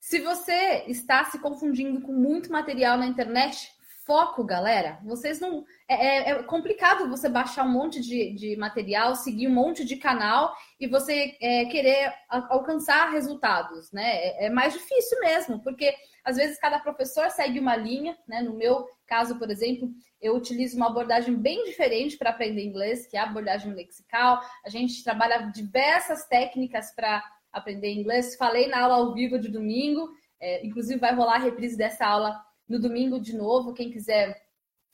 se 0.00 0.20
você 0.20 0.84
está 0.86 1.24
se 1.24 1.38
confundindo 1.40 2.00
com 2.02 2.12
muito 2.12 2.52
material 2.52 2.96
na 2.96 3.06
internet, 3.06 3.68
foco, 4.04 4.44
galera. 4.44 4.98
Vocês 5.04 5.40
não. 5.40 5.64
É, 5.88 5.94
é, 5.94 6.30
é 6.30 6.42
complicado 6.42 7.08
você 7.08 7.28
baixar 7.28 7.64
um 7.64 7.70
monte 7.70 8.00
de, 8.00 8.34
de, 8.34 8.56
material, 8.56 9.14
seguir 9.14 9.48
um 9.48 9.54
monte 9.54 9.84
de 9.84 9.96
canal 9.96 10.54
e 10.78 10.86
você 10.86 11.36
é, 11.40 11.64
querer 11.66 12.12
alcançar 12.28 13.10
resultados, 13.10 13.92
né? 13.92 14.16
É, 14.16 14.46
é 14.46 14.50
mais 14.50 14.72
difícil 14.72 15.18
mesmo, 15.20 15.62
porque 15.62 15.94
às 16.24 16.36
vezes 16.36 16.58
cada 16.58 16.78
professor 16.78 17.30
segue 17.30 17.58
uma 17.58 17.76
linha, 17.76 18.16
né? 18.26 18.42
No 18.42 18.54
meu 18.54 18.86
caso, 19.06 19.38
por 19.38 19.50
exemplo, 19.50 19.90
eu 20.20 20.36
utilizo 20.36 20.76
uma 20.76 20.88
abordagem 20.88 21.34
bem 21.34 21.64
diferente 21.64 22.16
para 22.16 22.30
aprender 22.30 22.64
inglês, 22.64 23.06
que 23.06 23.16
é 23.16 23.20
a 23.20 23.24
abordagem 23.24 23.72
lexical. 23.72 24.40
A 24.64 24.68
gente 24.68 25.02
trabalha 25.02 25.50
diversas 25.52 26.26
técnicas 26.26 26.94
para 26.94 27.22
aprender 27.52 27.92
inglês. 27.92 28.36
Falei 28.36 28.68
na 28.68 28.82
aula 28.82 28.94
ao 28.94 29.14
vivo 29.14 29.38
de 29.38 29.48
domingo, 29.48 30.08
é, 30.40 30.64
inclusive 30.66 30.98
vai 30.98 31.14
rolar 31.14 31.36
a 31.36 31.38
reprise 31.38 31.76
dessa 31.76 32.06
aula 32.06 32.40
no 32.72 32.80
domingo 32.80 33.20
de 33.20 33.36
novo. 33.36 33.74
Quem 33.74 33.90
quiser 33.90 34.42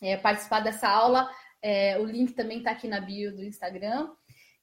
é, 0.00 0.16
participar 0.16 0.60
dessa 0.60 0.88
aula, 0.88 1.30
é, 1.62 1.96
o 1.98 2.04
link 2.04 2.32
também 2.32 2.58
está 2.58 2.72
aqui 2.72 2.88
na 2.88 3.00
bio 3.00 3.34
do 3.34 3.44
Instagram. 3.44 4.10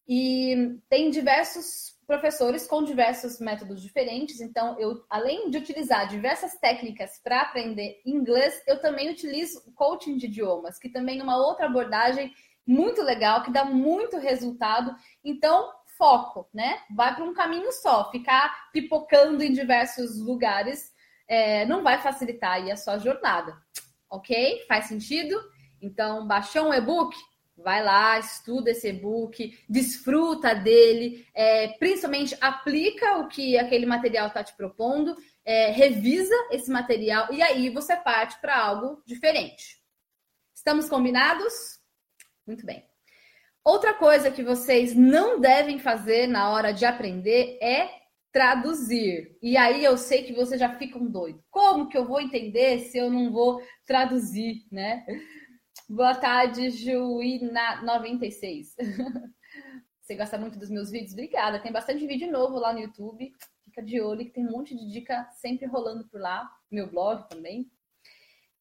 E 0.08 0.78
tem 0.90 1.10
diversos 1.10 1.96
professores 2.06 2.68
com 2.68 2.84
diversos 2.84 3.40
métodos 3.40 3.82
diferentes. 3.82 4.40
Então, 4.40 4.78
eu, 4.80 5.04
além 5.10 5.50
de 5.50 5.58
utilizar 5.58 6.08
diversas 6.08 6.60
técnicas 6.60 7.20
para 7.24 7.42
aprender 7.42 8.02
inglês, 8.06 8.62
eu 8.68 8.80
também 8.80 9.10
utilizo 9.10 9.64
coaching 9.74 10.18
de 10.18 10.28
idiomas, 10.28 10.78
que 10.78 10.90
também 10.90 11.20
é 11.20 11.24
uma 11.24 11.38
outra 11.38 11.66
abordagem 11.66 12.32
muito 12.68 13.02
legal, 13.02 13.44
que 13.44 13.52
dá 13.52 13.66
muito 13.66 14.18
resultado. 14.18 14.96
Então, 15.24 15.72
foco, 15.98 16.48
né? 16.54 16.80
Vai 16.96 17.16
para 17.16 17.24
um 17.24 17.34
caminho 17.34 17.72
só, 17.72 18.12
ficar 18.12 18.70
pipocando 18.72 19.42
em 19.42 19.54
diversos 19.54 20.20
lugares 20.20 20.94
é, 21.28 21.66
não 21.66 21.84
vai 21.84 22.02
facilitar 22.02 22.54
aí 22.54 22.72
a 22.72 22.78
sua 22.78 22.98
jornada, 22.98 23.56
ok? 24.10 24.64
Faz 24.68 24.86
sentido? 24.86 25.40
Então, 25.82 26.28
baixou 26.28 26.70
um 26.70 26.74
e-book? 26.74 27.16
Vai 27.58 27.82
lá, 27.82 28.20
estuda 28.20 28.72
esse 28.72 28.90
e-book, 28.90 29.58
desfruta 29.70 30.54
dele, 30.54 31.26
é, 31.34 31.70
principalmente 31.80 32.36
aplica 32.42 33.20
o 33.20 33.30
que 33.30 33.58
aquele 33.58 33.86
material 33.86 34.28
está 34.28 34.44
te 34.44 34.54
propondo, 34.56 35.16
é, 35.46 35.72
revisa 35.72 36.36
esse 36.52 36.70
material 36.70 37.32
e 37.32 37.42
aí 37.42 37.70
você 37.70 37.96
parte 37.96 38.40
para 38.42 38.58
algo 38.58 39.02
diferente. 39.06 39.80
Estamos 40.54 40.90
combinados? 40.90 41.80
Muito 42.46 42.66
bem. 42.66 42.86
Outra 43.64 43.94
coisa 43.94 44.30
que 44.30 44.44
vocês 44.44 44.94
não 44.94 45.40
devem 45.40 45.80
fazer 45.80 46.28
na 46.28 46.50
hora 46.50 46.72
de 46.72 46.86
aprender 46.86 47.58
é 47.62 47.90
traduzir. 48.36 49.38
E 49.42 49.56
aí 49.56 49.82
eu 49.82 49.96
sei 49.96 50.24
que 50.24 50.34
vocês 50.34 50.60
já 50.60 50.78
ficam 50.78 51.08
doidos. 51.08 51.42
Como 51.50 51.88
que 51.88 51.98
eu 51.98 52.06
vou 52.06 52.20
entender 52.20 52.80
se 52.80 52.98
eu 52.98 53.10
não 53.10 53.32
vou 53.32 53.64
traduzir, 53.86 54.66
né? 54.70 55.06
Boa 55.88 56.14
tarde, 56.14 56.64
Juína96. 56.64 58.76
Você 60.02 60.16
gosta 60.16 60.38
muito 60.38 60.60
dos 60.60 60.70
meus 60.70 60.92
vídeos? 60.92 61.14
Obrigada. 61.14 61.62
Tem 61.62 61.72
bastante 61.72 62.06
vídeo 62.06 62.30
novo 62.30 62.60
lá 62.60 62.74
no 62.74 62.82
YouTube. 62.82 63.32
Fica 63.64 63.82
de 63.82 64.02
olho 64.02 64.26
que 64.26 64.32
tem 64.32 64.46
um 64.46 64.52
monte 64.52 64.76
de 64.76 64.92
dica 64.92 65.30
sempre 65.36 65.66
rolando 65.66 66.06
por 66.10 66.20
lá. 66.20 66.46
Meu 66.70 66.92
blog 66.92 67.30
também. 67.30 67.72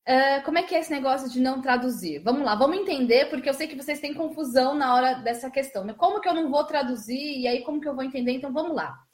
Uh, 0.09 0.41
como 0.45 0.57
é 0.57 0.63
que 0.63 0.77
é 0.77 0.79
esse 0.79 0.93
negócio 0.93 1.29
de 1.29 1.41
não 1.41 1.61
traduzir? 1.61 2.21
Vamos 2.21 2.45
lá, 2.45 2.55
vamos 2.55 2.77
entender, 2.77 3.29
porque 3.29 3.49
eu 3.49 3.55
sei 3.55 3.67
que 3.67 3.75
vocês 3.75 3.99
têm 3.99 4.15
confusão 4.15 4.77
na 4.77 4.95
hora 4.95 5.15
dessa 5.15 5.51
questão. 5.51 5.85
Como 5.95 6.21
que 6.21 6.29
eu 6.29 6.35
não 6.35 6.49
vou 6.49 6.63
traduzir? 6.63 7.41
E 7.41 7.49
aí, 7.49 7.65
como 7.65 7.81
que 7.81 7.89
eu 7.89 7.95
vou 7.97 8.05
entender? 8.05 8.31
Então, 8.31 8.53
vamos 8.53 8.77
lá. 8.77 9.05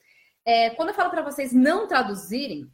É, 0.44 0.70
quando 0.70 0.88
eu 0.88 0.94
falo 0.94 1.10
para 1.10 1.22
vocês 1.22 1.52
não 1.52 1.86
traduzirem, 1.86 2.70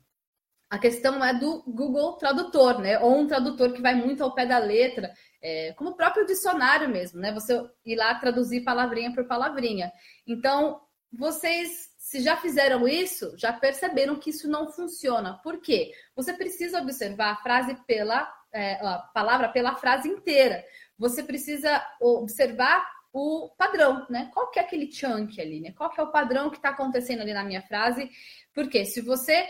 a 0.69 0.79
questão 0.79 1.25
é 1.25 1.33
do 1.33 1.63
Google 1.63 2.15
Tradutor, 2.15 2.81
né? 2.81 2.99
Ou 2.99 3.17
um 3.17 3.27
tradutor 3.27 3.73
que 3.73 3.81
vai 3.81 3.95
muito 3.95 4.23
ao 4.23 4.35
pé 4.35 4.47
da 4.47 4.59
letra, 4.59 5.13
é, 5.41 5.73
como 5.75 5.91
o 5.91 5.97
próprio 5.97 6.27
dicionário 6.27 6.89
mesmo, 6.89 7.21
né? 7.21 7.33
Você 7.33 7.55
ir 7.85 7.97
lá 7.97 8.15
traduzir 8.17 8.65
palavrinha 8.65 9.15
por 9.15 9.27
palavrinha. 9.27 9.93
Então, 10.27 10.81
vocês, 11.13 11.91
se 11.97 12.21
já 12.21 12.37
fizeram 12.37 12.87
isso, 12.87 13.33
já 13.37 13.53
perceberam 13.53 14.17
que 14.17 14.31
isso 14.31 14.49
não 14.49 14.73
funciona. 14.73 15.39
Por 15.43 15.61
quê? 15.61 15.93
Você 16.17 16.33
precisa 16.33 16.81
observar 16.81 17.33
a 17.33 17.37
frase 17.37 17.77
pela 17.87 18.29
é, 18.53 18.75
a 18.85 18.99
palavra 18.99 19.49
pela 19.51 19.77
frase 19.77 20.09
inteira. 20.09 20.65
Você 20.99 21.23
precisa 21.23 21.85
observar 22.01 22.87
o 23.17 23.49
padrão, 23.57 24.07
né? 24.11 24.31
Qual 24.35 24.51
que 24.51 24.59
é 24.59 24.63
aquele 24.63 24.93
chunk 24.93 25.41
ali, 25.41 25.59
né? 25.59 25.73
Qual 25.73 25.89
que 25.89 25.99
é 25.99 26.03
o 26.03 26.11
padrão 26.11 26.51
que 26.51 26.57
está 26.57 26.69
acontecendo 26.69 27.23
ali 27.23 27.33
na 27.33 27.45
minha 27.45 27.63
frase? 27.63 28.11
Porque 28.53 28.85
se 28.85 29.01
você 29.01 29.49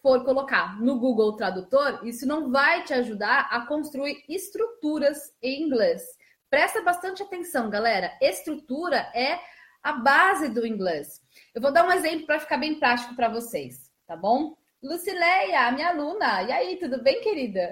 for 0.00 0.24
colocar 0.24 0.80
no 0.80 0.98
Google 0.98 1.36
Tradutor, 1.36 2.00
isso 2.06 2.26
não 2.26 2.50
vai 2.50 2.82
te 2.82 2.94
ajudar 2.94 3.48
a 3.50 3.66
construir 3.66 4.24
estruturas 4.26 5.34
em 5.42 5.62
inglês. 5.62 6.02
Presta 6.48 6.80
bastante 6.82 7.22
atenção, 7.22 7.68
galera. 7.68 8.16
Estrutura 8.22 9.10
é 9.14 9.38
a 9.82 9.92
base 9.92 10.48
do 10.48 10.66
inglês. 10.66 11.20
Eu 11.54 11.60
vou 11.60 11.70
dar 11.70 11.86
um 11.86 11.92
exemplo 11.92 12.24
para 12.24 12.40
ficar 12.40 12.56
bem 12.56 12.78
prático 12.78 13.14
para 13.14 13.28
vocês, 13.28 13.90
tá 14.06 14.16
bom? 14.16 14.56
Lucileia, 14.82 15.70
minha 15.72 15.88
aluna. 15.88 16.42
E 16.42 16.52
aí, 16.52 16.76
tudo 16.76 17.02
bem, 17.02 17.20
querida? 17.20 17.70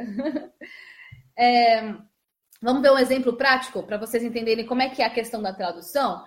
é, 1.37 1.95
vamos 2.62 2.83
ver 2.83 2.92
um 2.92 2.99
exemplo 2.99 3.37
prático 3.37 3.83
para 3.83 3.99
vocês 3.99 4.23
entenderem 4.23 4.64
como 4.64 4.83
é 4.83 4.88
que 4.88 5.02
é 5.02 5.07
a 5.07 5.11
questão 5.11 5.42
da 5.42 5.52
tradução. 5.52 6.25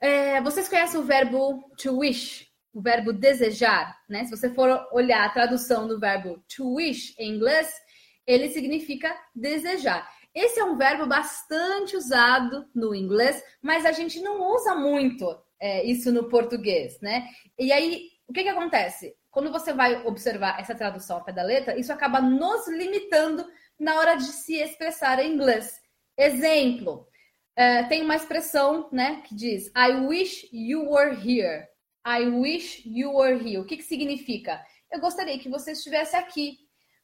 É, 0.00 0.40
vocês 0.40 0.68
conhecem 0.68 1.00
o 1.00 1.04
verbo 1.04 1.62
to 1.76 1.98
wish? 1.98 2.48
o 2.72 2.80
verbo 2.80 3.12
desejar, 3.12 3.98
né? 4.08 4.24
Se 4.24 4.30
você 4.30 4.50
for 4.50 4.88
olhar 4.92 5.24
a 5.24 5.30
tradução 5.30 5.88
do 5.88 5.98
verbo 5.98 6.42
to 6.54 6.74
wish 6.74 7.14
em 7.18 7.34
inglês, 7.34 7.68
ele 8.26 8.50
significa 8.50 9.16
desejar. 9.34 10.08
Esse 10.34 10.60
é 10.60 10.64
um 10.64 10.76
verbo 10.76 11.06
bastante 11.06 11.96
usado 11.96 12.68
no 12.72 12.94
inglês, 12.94 13.42
mas 13.60 13.84
a 13.84 13.92
gente 13.92 14.20
não 14.20 14.40
usa 14.54 14.74
muito 14.74 15.26
é, 15.60 15.84
isso 15.84 16.12
no 16.12 16.28
português, 16.28 17.00
né? 17.00 17.28
E 17.58 17.72
aí, 17.72 18.02
o 18.28 18.32
que, 18.32 18.42
que 18.42 18.48
acontece? 18.48 19.16
Quando 19.30 19.50
você 19.50 19.72
vai 19.72 20.06
observar 20.06 20.60
essa 20.60 20.74
tradução 20.74 21.16
ao 21.16 21.24
pé 21.24 21.32
da 21.32 21.42
letra, 21.42 21.76
isso 21.76 21.92
acaba 21.92 22.20
nos 22.20 22.68
limitando 22.68 23.44
na 23.78 23.96
hora 23.96 24.16
de 24.16 24.24
se 24.24 24.56
expressar 24.56 25.18
em 25.18 25.34
inglês. 25.34 25.80
Exemplo, 26.16 27.06
é, 27.54 27.84
tem 27.84 28.02
uma 28.02 28.16
expressão, 28.16 28.88
né, 28.92 29.22
que 29.26 29.34
diz 29.34 29.70
I 29.76 29.92
wish 30.06 30.48
you 30.52 30.90
were 30.90 31.14
here. 31.14 31.66
I 32.06 32.26
wish 32.26 32.82
you 32.86 33.12
were 33.14 33.36
here. 33.36 33.58
O 33.58 33.64
que, 33.64 33.76
que 33.76 33.82
significa? 33.82 34.64
Eu 34.90 35.00
gostaria 35.00 35.38
que 35.38 35.48
você 35.48 35.72
estivesse 35.72 36.16
aqui. 36.16 36.58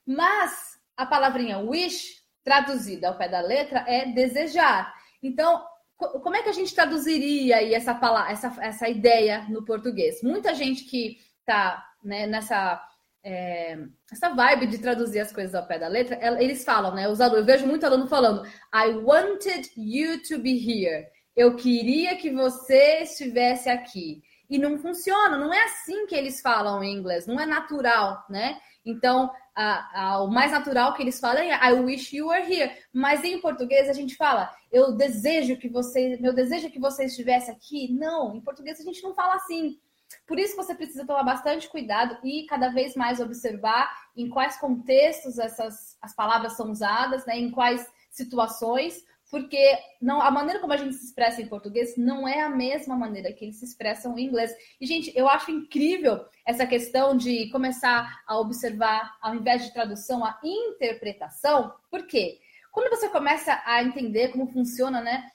Mas 0.07 0.79
a 0.97 1.07
palavrinha 1.07 1.59
wish, 1.59 2.23
traduzida 2.43 3.09
ao 3.09 3.19
pé 3.19 3.29
da 3.29 3.41
letra, 3.41 3.85
é 3.87 4.07
desejar. 4.07 4.95
Então, 5.23 5.65
como 5.97 6.37
é 6.37 6.43
que 6.43 6.49
a 6.49 6.53
gente 6.53 6.75
traduziria 6.75 7.57
aí 7.57 7.75
essa, 7.75 7.95
palavra, 7.95 8.33
essa, 8.33 8.55
essa 8.61 8.89
ideia 8.89 9.47
no 9.49 9.65
português? 9.65 10.23
Muita 10.23 10.55
gente 10.55 10.85
que 10.85 11.19
está 11.41 11.85
né, 12.03 12.27
nessa 12.27 12.83
é, 13.25 13.79
essa 14.13 14.29
vibe 14.29 14.67
de 14.67 14.79
traduzir 14.79 15.21
as 15.21 15.33
coisas 15.33 15.55
ao 15.55 15.67
pé 15.67 15.79
da 15.79 15.89
letra, 15.89 16.19
eles 16.43 16.63
falam, 16.63 16.95
né? 16.95 17.09
Os 17.09 17.21
alunos, 17.21 17.41
eu 17.41 17.47
vejo 17.47 17.67
muito 17.67 17.85
aluno 17.87 18.07
falando, 18.07 18.47
I 18.73 18.91
wanted 19.03 19.71
you 19.77 20.23
to 20.23 20.39
be 20.39 20.53
here. 20.53 21.07
Eu 21.35 21.57
queria 21.57 22.17
que 22.17 22.31
você 22.31 23.03
estivesse 23.03 23.69
aqui 23.71 24.23
e 24.49 24.59
não 24.59 24.79
funciona, 24.79 25.39
não 25.39 25.53
é 25.53 25.65
assim 25.65 26.07
que 26.07 26.15
eles 26.15 26.41
falam 26.43 26.85
em 26.85 26.95
inglês, 26.95 27.27
não 27.27 27.41
é 27.41 27.47
natural, 27.47 28.25
né? 28.29 28.61
Então, 28.85 29.31
a, 29.55 30.03
a, 30.03 30.23
o 30.23 30.29
mais 30.29 30.53
natural 30.53 30.93
que 30.93 31.03
eles 31.03 31.19
falam 31.19 31.43
é 31.43 31.71
I 31.71 31.73
wish 31.73 32.15
you 32.15 32.29
were 32.29 32.43
here. 32.43 32.71
Mas 32.93 33.25
em 33.25 33.41
português 33.41 33.89
a 33.89 33.95
gente 33.95 34.15
fala, 34.17 34.55
eu 34.71 34.93
desejo 34.93 35.57
que 35.57 35.69
você, 35.69 36.19
meu 36.21 36.35
desejo 36.35 36.67
é 36.67 36.71
que 36.71 36.79
você 36.79 37.07
estivesse 37.07 37.51
aqui. 37.51 37.91
Não, 37.93 38.37
em 38.37 38.41
português 38.43 38.79
a 38.79 38.85
gente 38.85 39.03
não 39.03 39.15
fala 39.15 39.37
assim. 39.37 39.79
Por 40.27 40.39
isso 40.39 40.57
você 40.57 40.75
precisa 40.75 41.07
tomar 41.07 41.23
bastante 41.23 41.69
cuidado 41.69 42.17
e 42.23 42.47
cada 42.47 42.69
vez 42.69 42.95
mais 42.95 43.21
observar 43.21 43.91
em 44.17 44.29
quais 44.29 44.57
contextos 44.57 45.39
essas 45.39 45.97
as 46.01 46.15
palavras 46.15 46.55
são 46.55 46.71
usadas, 46.71 47.27
né? 47.27 47.39
Em 47.39 47.51
quais 47.51 47.87
situações, 48.11 49.05
porque 49.31 49.77
não, 50.01 50.21
a 50.21 50.31
maneira 50.31 50.61
como 50.61 50.73
a 50.73 50.77
gente 50.77 50.95
se 50.95 51.07
expressa 51.07 51.43
em 51.43 51.49
português 51.49 51.97
não 51.97 52.29
é 52.29 52.43
a 52.43 52.49
mesma 52.49 52.97
maneira 52.97 53.33
que 53.33 53.45
eles 53.45 53.57
se 53.57 53.65
expressam 53.65 54.17
em 54.17 54.27
inglês. 54.27 54.55
E, 54.81 54.87
gente, 54.87 55.13
eu 55.17 55.29
acho 55.29 55.51
incrível 55.51 56.25
essa 56.47 56.67
questão 56.67 57.17
de 57.17 57.51
começar 57.51 58.23
a 58.27 58.39
observar, 58.39 59.17
ao 59.21 59.35
invés 59.35 59.65
de 59.65 59.73
tradução, 59.73 60.25
a 60.25 60.39
interpretação. 60.45 61.75
Por 61.91 62.07
quê? 62.07 62.39
Quando 62.71 62.91
você 62.91 63.09
começa 63.09 63.61
a 63.65 63.83
entender 63.83 64.29
como 64.29 64.53
funciona 64.53 65.01
né, 65.01 65.29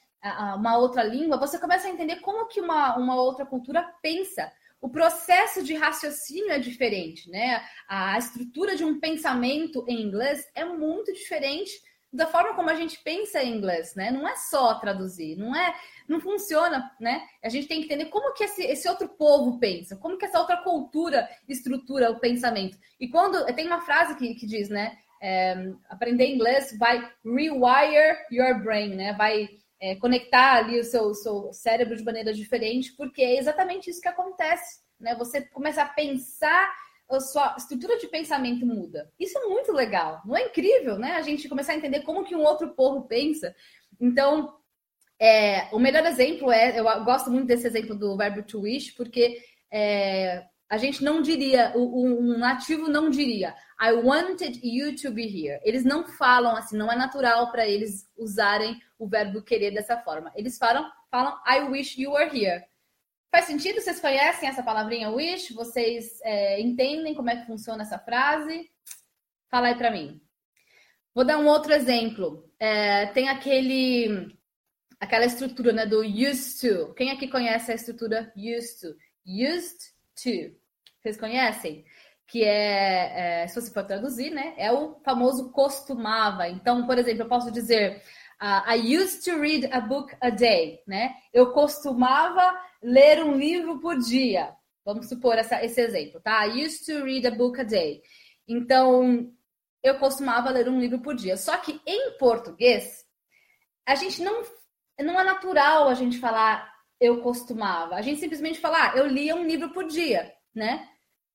uma 0.56 0.76
outra 0.76 1.02
língua, 1.02 1.38
você 1.38 1.58
começa 1.58 1.86
a 1.86 1.90
entender 1.90 2.16
como 2.16 2.46
que 2.46 2.60
uma, 2.60 2.96
uma 2.96 3.14
outra 3.14 3.46
cultura 3.46 3.82
pensa. 4.02 4.52
O 4.80 4.88
processo 4.88 5.62
de 5.62 5.74
raciocínio 5.74 6.50
é 6.50 6.58
diferente, 6.58 7.28
né? 7.30 7.62
A 7.86 8.16
estrutura 8.18 8.76
de 8.76 8.84
um 8.84 8.98
pensamento 8.98 9.84
em 9.86 10.00
inglês 10.00 10.46
é 10.54 10.64
muito 10.64 11.12
diferente 11.12 11.72
da 12.12 12.26
forma 12.26 12.54
como 12.54 12.68
a 12.70 12.74
gente 12.74 12.98
pensa 13.04 13.42
em 13.42 13.56
inglês, 13.56 13.94
né? 13.94 14.10
Não 14.10 14.26
é 14.26 14.34
só 14.36 14.74
traduzir, 14.74 15.36
não 15.36 15.54
é, 15.54 15.74
não 16.08 16.20
funciona, 16.20 16.90
né? 16.98 17.22
A 17.42 17.48
gente 17.48 17.68
tem 17.68 17.80
que 17.80 17.86
entender 17.86 18.06
como 18.06 18.32
que 18.32 18.44
esse, 18.44 18.62
esse 18.62 18.88
outro 18.88 19.08
povo 19.08 19.58
pensa, 19.58 19.96
como 19.96 20.18
que 20.18 20.24
essa 20.24 20.40
outra 20.40 20.56
cultura 20.56 21.28
estrutura 21.48 22.10
o 22.10 22.18
pensamento. 22.18 22.76
E 22.98 23.08
quando 23.08 23.44
tem 23.54 23.66
uma 23.66 23.82
frase 23.82 24.16
que, 24.16 24.34
que 24.34 24.46
diz, 24.46 24.68
né? 24.68 24.98
É, 25.22 25.54
aprender 25.90 26.26
inglês 26.26 26.74
vai 26.78 27.06
rewire 27.22 28.16
your 28.32 28.58
brain, 28.62 28.96
né? 28.96 29.12
Vai 29.12 29.59
é, 29.80 29.96
conectar 29.96 30.56
ali 30.56 30.78
o 30.78 30.84
seu, 30.84 31.14
seu 31.14 31.52
cérebro 31.52 31.96
de 31.96 32.04
maneira 32.04 32.34
diferente, 32.34 32.92
porque 32.96 33.22
é 33.22 33.38
exatamente 33.38 33.88
isso 33.88 34.00
que 34.00 34.08
acontece, 34.08 34.80
né? 35.00 35.14
Você 35.16 35.40
começa 35.40 35.82
a 35.82 35.88
pensar 35.88 36.70
a 37.08 37.18
sua 37.18 37.56
estrutura 37.58 37.98
de 37.98 38.06
pensamento 38.06 38.64
muda. 38.64 39.10
Isso 39.18 39.36
é 39.38 39.46
muito 39.46 39.72
legal, 39.72 40.20
não 40.24 40.36
é 40.36 40.46
incrível, 40.46 40.98
né? 40.98 41.12
A 41.12 41.22
gente 41.22 41.48
começar 41.48 41.72
a 41.72 41.76
entender 41.76 42.02
como 42.02 42.24
que 42.24 42.36
um 42.36 42.44
outro 42.44 42.68
povo 42.74 43.06
pensa. 43.08 43.54
Então, 43.98 44.54
é, 45.18 45.68
o 45.72 45.78
melhor 45.78 46.04
exemplo 46.06 46.52
é, 46.52 46.78
eu 46.78 46.84
gosto 47.04 47.30
muito 47.30 47.46
desse 47.46 47.66
exemplo 47.66 47.96
do 47.96 48.16
verbo 48.16 48.42
to 48.42 48.60
wish, 48.60 48.92
porque 48.92 49.42
é, 49.72 50.44
a 50.68 50.76
gente 50.76 51.02
não 51.02 51.20
diria, 51.20 51.72
um 51.74 52.38
nativo 52.38 52.88
não 52.88 53.10
diria, 53.10 53.54
I 53.80 53.92
wanted 53.94 54.60
you 54.62 54.94
to 54.96 55.10
be 55.10 55.26
here. 55.26 55.58
Eles 55.64 55.84
não 55.84 56.06
falam 56.06 56.54
assim, 56.54 56.76
não 56.76 56.92
é 56.92 56.96
natural 56.96 57.50
para 57.50 57.66
eles 57.66 58.06
usarem 58.16 58.78
o 58.98 59.08
verbo 59.08 59.42
querer 59.42 59.70
dessa 59.70 59.96
forma. 60.02 60.30
Eles 60.36 60.58
falam, 60.58 60.90
falam 61.10 61.40
I 61.46 61.60
wish 61.62 61.98
you 61.98 62.12
were 62.12 62.28
here. 62.28 62.62
Faz 63.30 63.46
sentido? 63.46 63.80
Vocês 63.80 63.98
conhecem 63.98 64.48
essa 64.48 64.62
palavrinha 64.62 65.08
wish? 65.10 65.54
Vocês 65.54 66.20
é, 66.22 66.60
entendem 66.60 67.14
como 67.14 67.30
é 67.30 67.36
que 67.36 67.46
funciona 67.46 67.82
essa 67.82 67.98
frase? 67.98 68.70
Fala 69.48 69.68
aí 69.68 69.74
para 69.76 69.90
mim. 69.90 70.20
Vou 71.14 71.24
dar 71.24 71.38
um 71.38 71.46
outro 71.46 71.72
exemplo. 71.72 72.52
É, 72.58 73.06
tem 73.06 73.28
aquele, 73.28 74.36
aquela 74.98 75.24
estrutura 75.24 75.72
né, 75.72 75.86
do 75.86 76.02
used 76.02 76.60
to. 76.60 76.92
Quem 76.94 77.10
aqui 77.10 77.28
conhece 77.28 77.72
a 77.72 77.74
estrutura 77.74 78.30
used 78.36 78.80
to? 78.80 78.96
Used 79.24 79.78
to. 80.22 80.54
Vocês 81.00 81.16
conhecem? 81.16 81.84
Que 82.30 82.44
é, 82.44 83.42
é, 83.42 83.48
se 83.48 83.60
você 83.60 83.72
for 83.72 83.84
traduzir, 83.84 84.30
né? 84.30 84.54
É 84.56 84.72
o 84.72 85.00
famoso 85.04 85.50
costumava. 85.50 86.48
Então, 86.48 86.86
por 86.86 86.96
exemplo, 86.96 87.22
eu 87.22 87.28
posso 87.28 87.50
dizer 87.50 88.02
uh, 88.40 88.70
I 88.70 88.96
used 88.96 89.24
to 89.24 89.40
read 89.40 89.68
a 89.72 89.80
book 89.80 90.14
a 90.20 90.30
day, 90.30 90.82
né? 90.86 91.14
Eu 91.32 91.52
costumava 91.52 92.56
ler 92.82 93.22
um 93.22 93.36
livro 93.36 93.80
por 93.80 93.98
dia. 93.98 94.54
Vamos 94.84 95.08
supor 95.08 95.36
essa, 95.36 95.62
esse 95.64 95.80
exemplo, 95.80 96.20
tá? 96.20 96.46
I 96.46 96.64
used 96.64 96.86
to 96.86 97.04
read 97.04 97.26
a 97.26 97.30
book 97.30 97.60
a 97.60 97.64
day. 97.64 98.00
Então, 98.48 99.32
eu 99.82 99.98
costumava 99.98 100.50
ler 100.50 100.68
um 100.68 100.80
livro 100.80 101.00
por 101.00 101.14
dia. 101.14 101.36
Só 101.36 101.56
que 101.56 101.80
em 101.86 102.16
português, 102.18 103.04
a 103.86 103.94
gente 103.94 104.22
não 104.22 104.42
não 105.00 105.18
é 105.18 105.24
natural 105.24 105.88
a 105.88 105.94
gente 105.94 106.18
falar 106.18 106.70
eu 107.00 107.22
costumava. 107.22 107.94
A 107.94 108.02
gente 108.02 108.20
simplesmente 108.20 108.60
fala, 108.60 108.90
ah, 108.90 108.96
eu 108.96 109.06
lia 109.06 109.34
um 109.34 109.46
livro 109.46 109.70
por 109.70 109.86
dia, 109.86 110.30
né? 110.54 110.86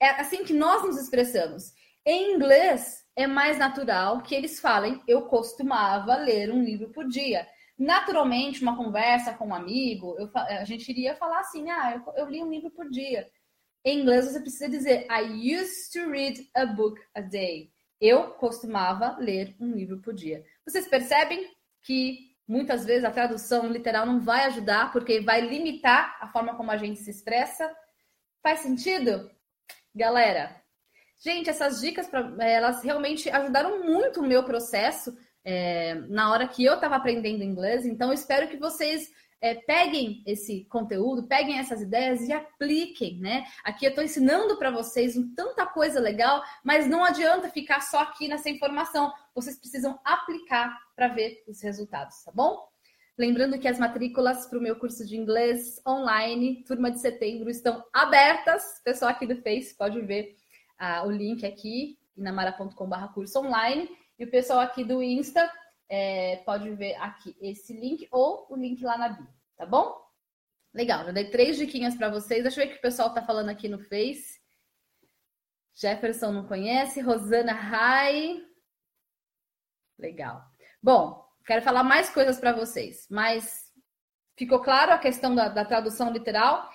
É 0.06 0.22
assim 0.22 0.44
que 0.44 0.54
nós 0.54 0.84
nos 0.84 0.98
expressamos. 1.00 1.74
Em 2.06 2.36
inglês, 2.36 3.04
é 3.16 3.26
mais 3.26 3.58
natural 3.58 4.22
que 4.22 4.36
eles 4.36 4.60
falem 4.60 5.02
eu 5.08 5.24
costumava 5.24 6.16
ler 6.18 6.52
um 6.52 6.64
livro 6.64 6.92
por 6.92 7.08
dia. 7.08 7.48
Naturalmente, 7.76 8.62
uma 8.62 8.78
conversa 8.78 9.34
com 9.34 9.48
um 9.48 9.56
amigo, 9.56 10.16
eu, 10.20 10.30
a 10.36 10.64
gente 10.64 10.88
iria 10.90 11.16
falar 11.16 11.40
assim, 11.40 11.72
ah, 11.72 11.96
eu, 11.96 12.14
eu 12.18 12.30
li 12.30 12.44
um 12.44 12.52
livro 12.52 12.70
por 12.70 12.88
dia. 12.88 13.28
Em 13.84 14.02
inglês, 14.02 14.26
você 14.26 14.40
precisa 14.40 14.70
dizer 14.70 15.08
I 15.10 15.56
used 15.60 15.92
to 15.92 16.08
read 16.08 16.48
a 16.56 16.68
book 16.68 17.02
a 17.16 17.22
day. 17.22 17.72
Eu 18.00 18.30
costumava 18.34 19.18
ler 19.18 19.56
um 19.60 19.72
livro 19.72 20.00
por 20.02 20.14
dia. 20.14 20.46
Vocês 20.68 20.88
percebem 20.88 21.50
que 21.82 22.36
muitas 22.48 22.86
vezes 22.86 23.06
a 23.06 23.12
tradução 23.12 23.72
literal 23.72 24.06
não 24.06 24.20
vai 24.20 24.46
ajudar, 24.46 24.92
porque 24.92 25.20
vai 25.22 25.42
limitar 25.42 26.16
a 26.22 26.28
forma 26.28 26.56
como 26.56 26.70
a 26.70 26.78
gente 26.78 27.00
se 27.00 27.10
expressa? 27.10 27.76
Faz 28.44 28.60
sentido? 28.60 29.34
Galera, 29.96 30.62
gente, 31.18 31.50
essas 31.50 31.80
dicas, 31.80 32.06
pra, 32.08 32.36
elas 32.40 32.84
realmente 32.84 33.30
ajudaram 33.30 33.82
muito 33.82 34.20
o 34.20 34.28
meu 34.28 34.44
processo 34.44 35.16
é, 35.42 35.96
na 36.10 36.32
hora 36.32 36.50
que 36.50 36.66
eu 36.66 36.74
estava 36.74 36.98
aprendendo 36.98 37.44
inglês. 37.44 37.86
Então, 37.86 38.12
espero 38.12 38.50
que 38.50 38.58
vocês 38.58 39.10
é, 39.40 39.56
peguem 39.56 40.22
esse 40.26 40.66
conteúdo, 40.66 41.28
peguem 41.28 41.60
essas 41.60 41.82
ideias 41.82 42.22
e 42.28 42.34
apliquem, 42.34 43.20
né? 43.20 43.46
Aqui 43.64 43.86
eu 43.86 43.90
estou 43.90 44.04
ensinando 44.04 44.58
para 44.58 44.70
vocês 44.70 45.16
tanta 45.34 45.66
coisa 45.66 46.00
legal, 46.02 46.44
mas 46.62 46.88
não 46.88 47.06
adianta 47.06 47.50
ficar 47.50 47.80
só 47.80 48.00
aqui 48.00 48.28
nessa 48.28 48.50
informação. 48.50 49.14
Vocês 49.34 49.58
precisam 49.58 49.98
aplicar 50.04 50.78
para 50.94 51.08
ver 51.08 51.42
os 51.48 51.62
resultados, 51.62 52.22
tá 52.24 52.34
bom? 52.34 52.68
Lembrando 53.18 53.58
que 53.58 53.68
as 53.68 53.80
matrículas 53.80 54.46
para 54.46 54.60
o 54.60 54.62
meu 54.62 54.76
curso 54.78 55.06
de 55.06 55.16
inglês 55.16 55.82
online, 55.88 56.66
turma 56.66 56.92
de 56.92 57.00
setembro, 57.00 57.50
estão 57.50 57.84
abertas. 57.94 58.82
Pessoal 58.84 59.12
aqui 59.12 59.26
do 59.26 59.42
Face 59.42 59.74
pode 59.78 60.02
ver 60.02 60.36
ah, 60.78 61.06
o 61.06 61.12
link 61.12 61.46
aqui, 61.46 61.98
inamara.com.br 62.18 63.14
curso 63.14 63.40
online. 63.40 63.90
E 64.20 64.26
o 64.26 64.30
pessoal 64.30 64.60
aqui 64.60 64.84
do 64.84 65.02
Insta 65.02 65.50
é, 65.88 66.38
pode 66.46 66.70
ver 66.72 66.96
aqui 66.96 67.36
esse 67.40 67.74
link 67.74 68.06
ou 68.12 68.48
o 68.50 68.56
link 68.58 68.84
lá 68.84 68.98
na 68.98 69.10
bio, 69.10 69.28
tá 69.56 69.66
bom? 69.66 70.04
Legal, 70.74 71.06
já 71.06 71.12
dei 71.14 71.30
três 71.30 71.56
diquinhas 71.56 71.96
para 71.96 72.10
vocês. 72.10 72.44
Deixa 72.44 72.60
eu 72.60 72.66
ver 72.66 72.72
o 72.72 72.74
que 72.74 72.80
o 72.80 72.82
pessoal 72.82 73.14
tá 73.14 73.26
falando 73.26 73.48
aqui 73.48 73.70
no 73.70 73.80
Face. 73.80 74.42
Jefferson 75.74 76.34
não 76.34 76.46
conhece, 76.46 77.00
Rosana 77.00 77.54
Rai. 77.54 78.46
Legal. 79.98 80.44
Bom, 80.84 81.25
quero 81.46 81.62
falar 81.62 81.84
mais 81.84 82.10
coisas 82.10 82.40
para 82.40 82.54
vocês, 82.54 83.06
mas 83.10 83.72
ficou 84.38 84.60
claro 84.60 84.92
a 84.92 84.98
questão 84.98 85.34
da, 85.34 85.48
da 85.48 85.66
tradução 85.66 86.12
literal? 86.12 86.70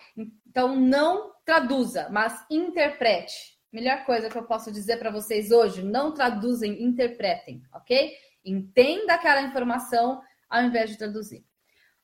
Então, 0.46 0.76
não 0.76 1.32
traduza, 1.44 2.08
mas 2.10 2.44
interprete. 2.50 3.58
Melhor 3.72 4.04
coisa 4.04 4.28
que 4.28 4.36
eu 4.36 4.44
posso 4.44 4.72
dizer 4.72 4.98
para 4.98 5.10
vocês 5.10 5.50
hoje: 5.50 5.82
não 5.82 6.12
traduzem, 6.12 6.82
interpretem, 6.82 7.62
ok? 7.72 8.12
Entenda 8.44 9.14
aquela 9.14 9.42
informação 9.42 10.20
ao 10.48 10.62
invés 10.62 10.90
de 10.90 10.98
traduzir. 10.98 11.44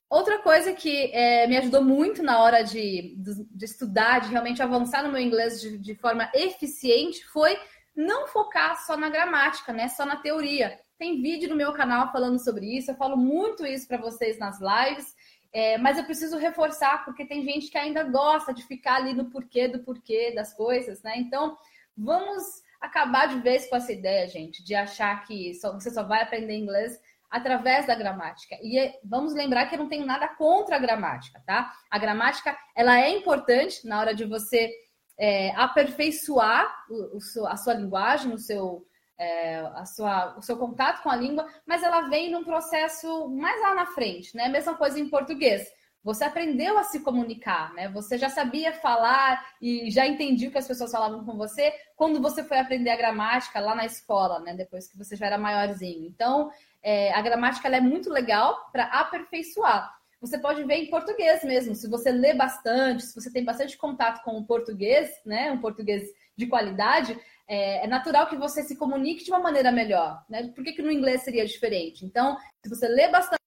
Outra 0.08 0.38
coisa 0.38 0.72
que 0.72 1.10
é, 1.12 1.48
me 1.48 1.56
ajudou 1.56 1.82
muito 1.82 2.22
na 2.22 2.40
hora 2.40 2.62
de, 2.62 3.16
de, 3.18 3.64
estudar, 3.64 4.20
de 4.20 4.28
realmente 4.28 4.62
avançar 4.62 5.02
no 5.02 5.10
meu 5.10 5.20
inglês 5.20 5.60
de, 5.60 5.76
de, 5.78 5.96
forma 5.96 6.30
eficiente, 6.32 7.24
foi 7.26 7.58
não 7.94 8.28
focar 8.28 8.76
só 8.86 8.96
na 8.96 9.08
gramática, 9.08 9.72
né? 9.72 9.88
Só 9.88 10.06
na 10.06 10.16
teoria. 10.16 10.78
Tem 10.98 11.20
vídeo 11.20 11.48
no 11.48 11.56
meu 11.56 11.72
canal 11.72 12.10
falando 12.10 12.38
sobre 12.38 12.76
isso, 12.76 12.90
eu 12.90 12.96
falo 12.96 13.16
muito 13.16 13.66
isso 13.66 13.86
para 13.86 13.98
vocês 13.98 14.38
nas 14.38 14.58
lives, 14.60 15.14
é, 15.52 15.76
mas 15.78 15.98
eu 15.98 16.04
preciso 16.04 16.38
reforçar 16.38 17.04
porque 17.04 17.24
tem 17.26 17.44
gente 17.44 17.70
que 17.70 17.78
ainda 17.78 18.02
gosta 18.02 18.52
de 18.52 18.62
ficar 18.62 18.96
ali 18.96 19.12
no 19.12 19.30
porquê 19.30 19.68
do 19.68 19.82
porquê 19.84 20.32
das 20.34 20.54
coisas, 20.54 21.02
né? 21.02 21.14
Então, 21.18 21.56
vamos 21.96 22.44
acabar 22.80 23.28
de 23.28 23.40
vez 23.40 23.68
com 23.68 23.76
essa 23.76 23.92
ideia, 23.92 24.26
gente, 24.28 24.64
de 24.64 24.74
achar 24.74 25.24
que 25.26 25.54
só, 25.54 25.72
você 25.72 25.90
só 25.90 26.02
vai 26.02 26.22
aprender 26.22 26.56
inglês 26.56 26.98
através 27.30 27.86
da 27.86 27.94
gramática. 27.94 28.56
E 28.62 28.78
é, 28.78 28.98
vamos 29.04 29.34
lembrar 29.34 29.66
que 29.66 29.74
eu 29.74 29.78
não 29.78 29.88
tenho 29.88 30.06
nada 30.06 30.28
contra 30.28 30.76
a 30.76 30.78
gramática, 30.78 31.42
tá? 31.46 31.72
A 31.90 31.98
gramática, 31.98 32.56
ela 32.74 32.98
é 33.00 33.10
importante 33.10 33.86
na 33.86 34.00
hora 34.00 34.14
de 34.14 34.24
você 34.24 34.70
é, 35.18 35.50
aperfeiçoar 35.56 36.66
o, 36.88 37.16
o, 37.16 37.46
a 37.46 37.56
sua 37.56 37.74
linguagem, 37.74 38.32
o 38.32 38.38
seu, 38.38 38.85
é, 39.18 39.60
a 39.74 39.84
sua, 39.84 40.36
o 40.36 40.42
seu 40.42 40.56
contato 40.56 41.02
com 41.02 41.10
a 41.10 41.16
língua, 41.16 41.46
mas 41.64 41.82
ela 41.82 42.02
vem 42.02 42.30
num 42.30 42.44
processo 42.44 43.28
mais 43.28 43.60
lá 43.62 43.74
na 43.74 43.86
frente, 43.86 44.36
né? 44.36 44.48
Mesma 44.48 44.74
coisa 44.74 44.98
em 45.00 45.08
português. 45.08 45.72
Você 46.06 46.22
aprendeu 46.22 46.78
a 46.78 46.84
se 46.84 47.00
comunicar, 47.00 47.74
né? 47.74 47.88
Você 47.88 48.16
já 48.16 48.28
sabia 48.28 48.72
falar 48.72 49.44
e 49.60 49.90
já 49.90 50.06
entendia 50.06 50.48
o 50.48 50.52
que 50.52 50.58
as 50.58 50.68
pessoas 50.68 50.92
falavam 50.92 51.24
com 51.24 51.36
você 51.36 51.74
quando 51.96 52.22
você 52.22 52.44
foi 52.44 52.58
aprender 52.58 52.90
a 52.90 52.96
gramática 52.96 53.58
lá 53.58 53.74
na 53.74 53.84
escola, 53.84 54.38
né? 54.38 54.54
Depois 54.54 54.86
que 54.86 54.96
você 54.96 55.16
já 55.16 55.26
era 55.26 55.36
maiorzinho. 55.36 56.06
Então, 56.06 56.50
é, 56.80 57.12
a 57.12 57.20
gramática 57.20 57.66
é 57.68 57.80
muito 57.80 58.08
legal 58.08 58.70
para 58.70 58.84
aperfeiçoar. 58.84 59.96
Você 60.20 60.38
pode 60.38 60.62
ver 60.62 60.76
em 60.76 60.90
português 60.90 61.42
mesmo. 61.42 61.74
Se 61.74 61.88
você 61.88 62.12
lê 62.12 62.34
bastante, 62.34 63.02
se 63.02 63.14
você 63.14 63.28
tem 63.28 63.44
bastante 63.44 63.76
contato 63.76 64.22
com 64.22 64.38
o 64.38 64.44
português, 64.44 65.10
né? 65.24 65.50
Um 65.50 65.58
português 65.58 66.08
de 66.36 66.46
qualidade, 66.46 67.18
é, 67.48 67.84
é, 67.84 67.86
natural 67.86 68.26
que 68.28 68.36
você 68.36 68.62
se 68.62 68.76
comunique 68.76 69.24
de 69.24 69.30
uma 69.30 69.40
maneira 69.40 69.72
melhor, 69.72 70.24
né? 70.28 70.48
Por 70.48 70.62
que, 70.62 70.72
que 70.72 70.82
no 70.82 70.90
inglês 70.90 71.22
seria 71.22 71.46
diferente? 71.46 72.04
Então, 72.04 72.36
se 72.62 72.68
você 72.68 72.88
lê 72.88 73.08
bastante 73.08 73.40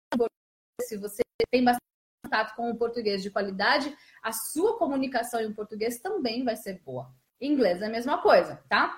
se 0.81 0.97
você 0.97 1.21
tem 1.51 1.63
bastante 1.63 1.83
contato 2.23 2.55
com 2.55 2.71
o 2.71 2.75
português 2.75 3.21
de 3.21 3.29
qualidade, 3.29 3.95
a 4.23 4.31
sua 4.31 4.77
comunicação 4.77 5.39
em 5.39 5.53
português 5.53 5.99
também 5.99 6.43
vai 6.43 6.55
ser 6.55 6.81
boa. 6.83 7.13
Em 7.39 7.51
inglês 7.51 7.81
é 7.81 7.85
a 7.85 7.89
mesma 7.89 8.21
coisa, 8.21 8.63
tá? 8.67 8.97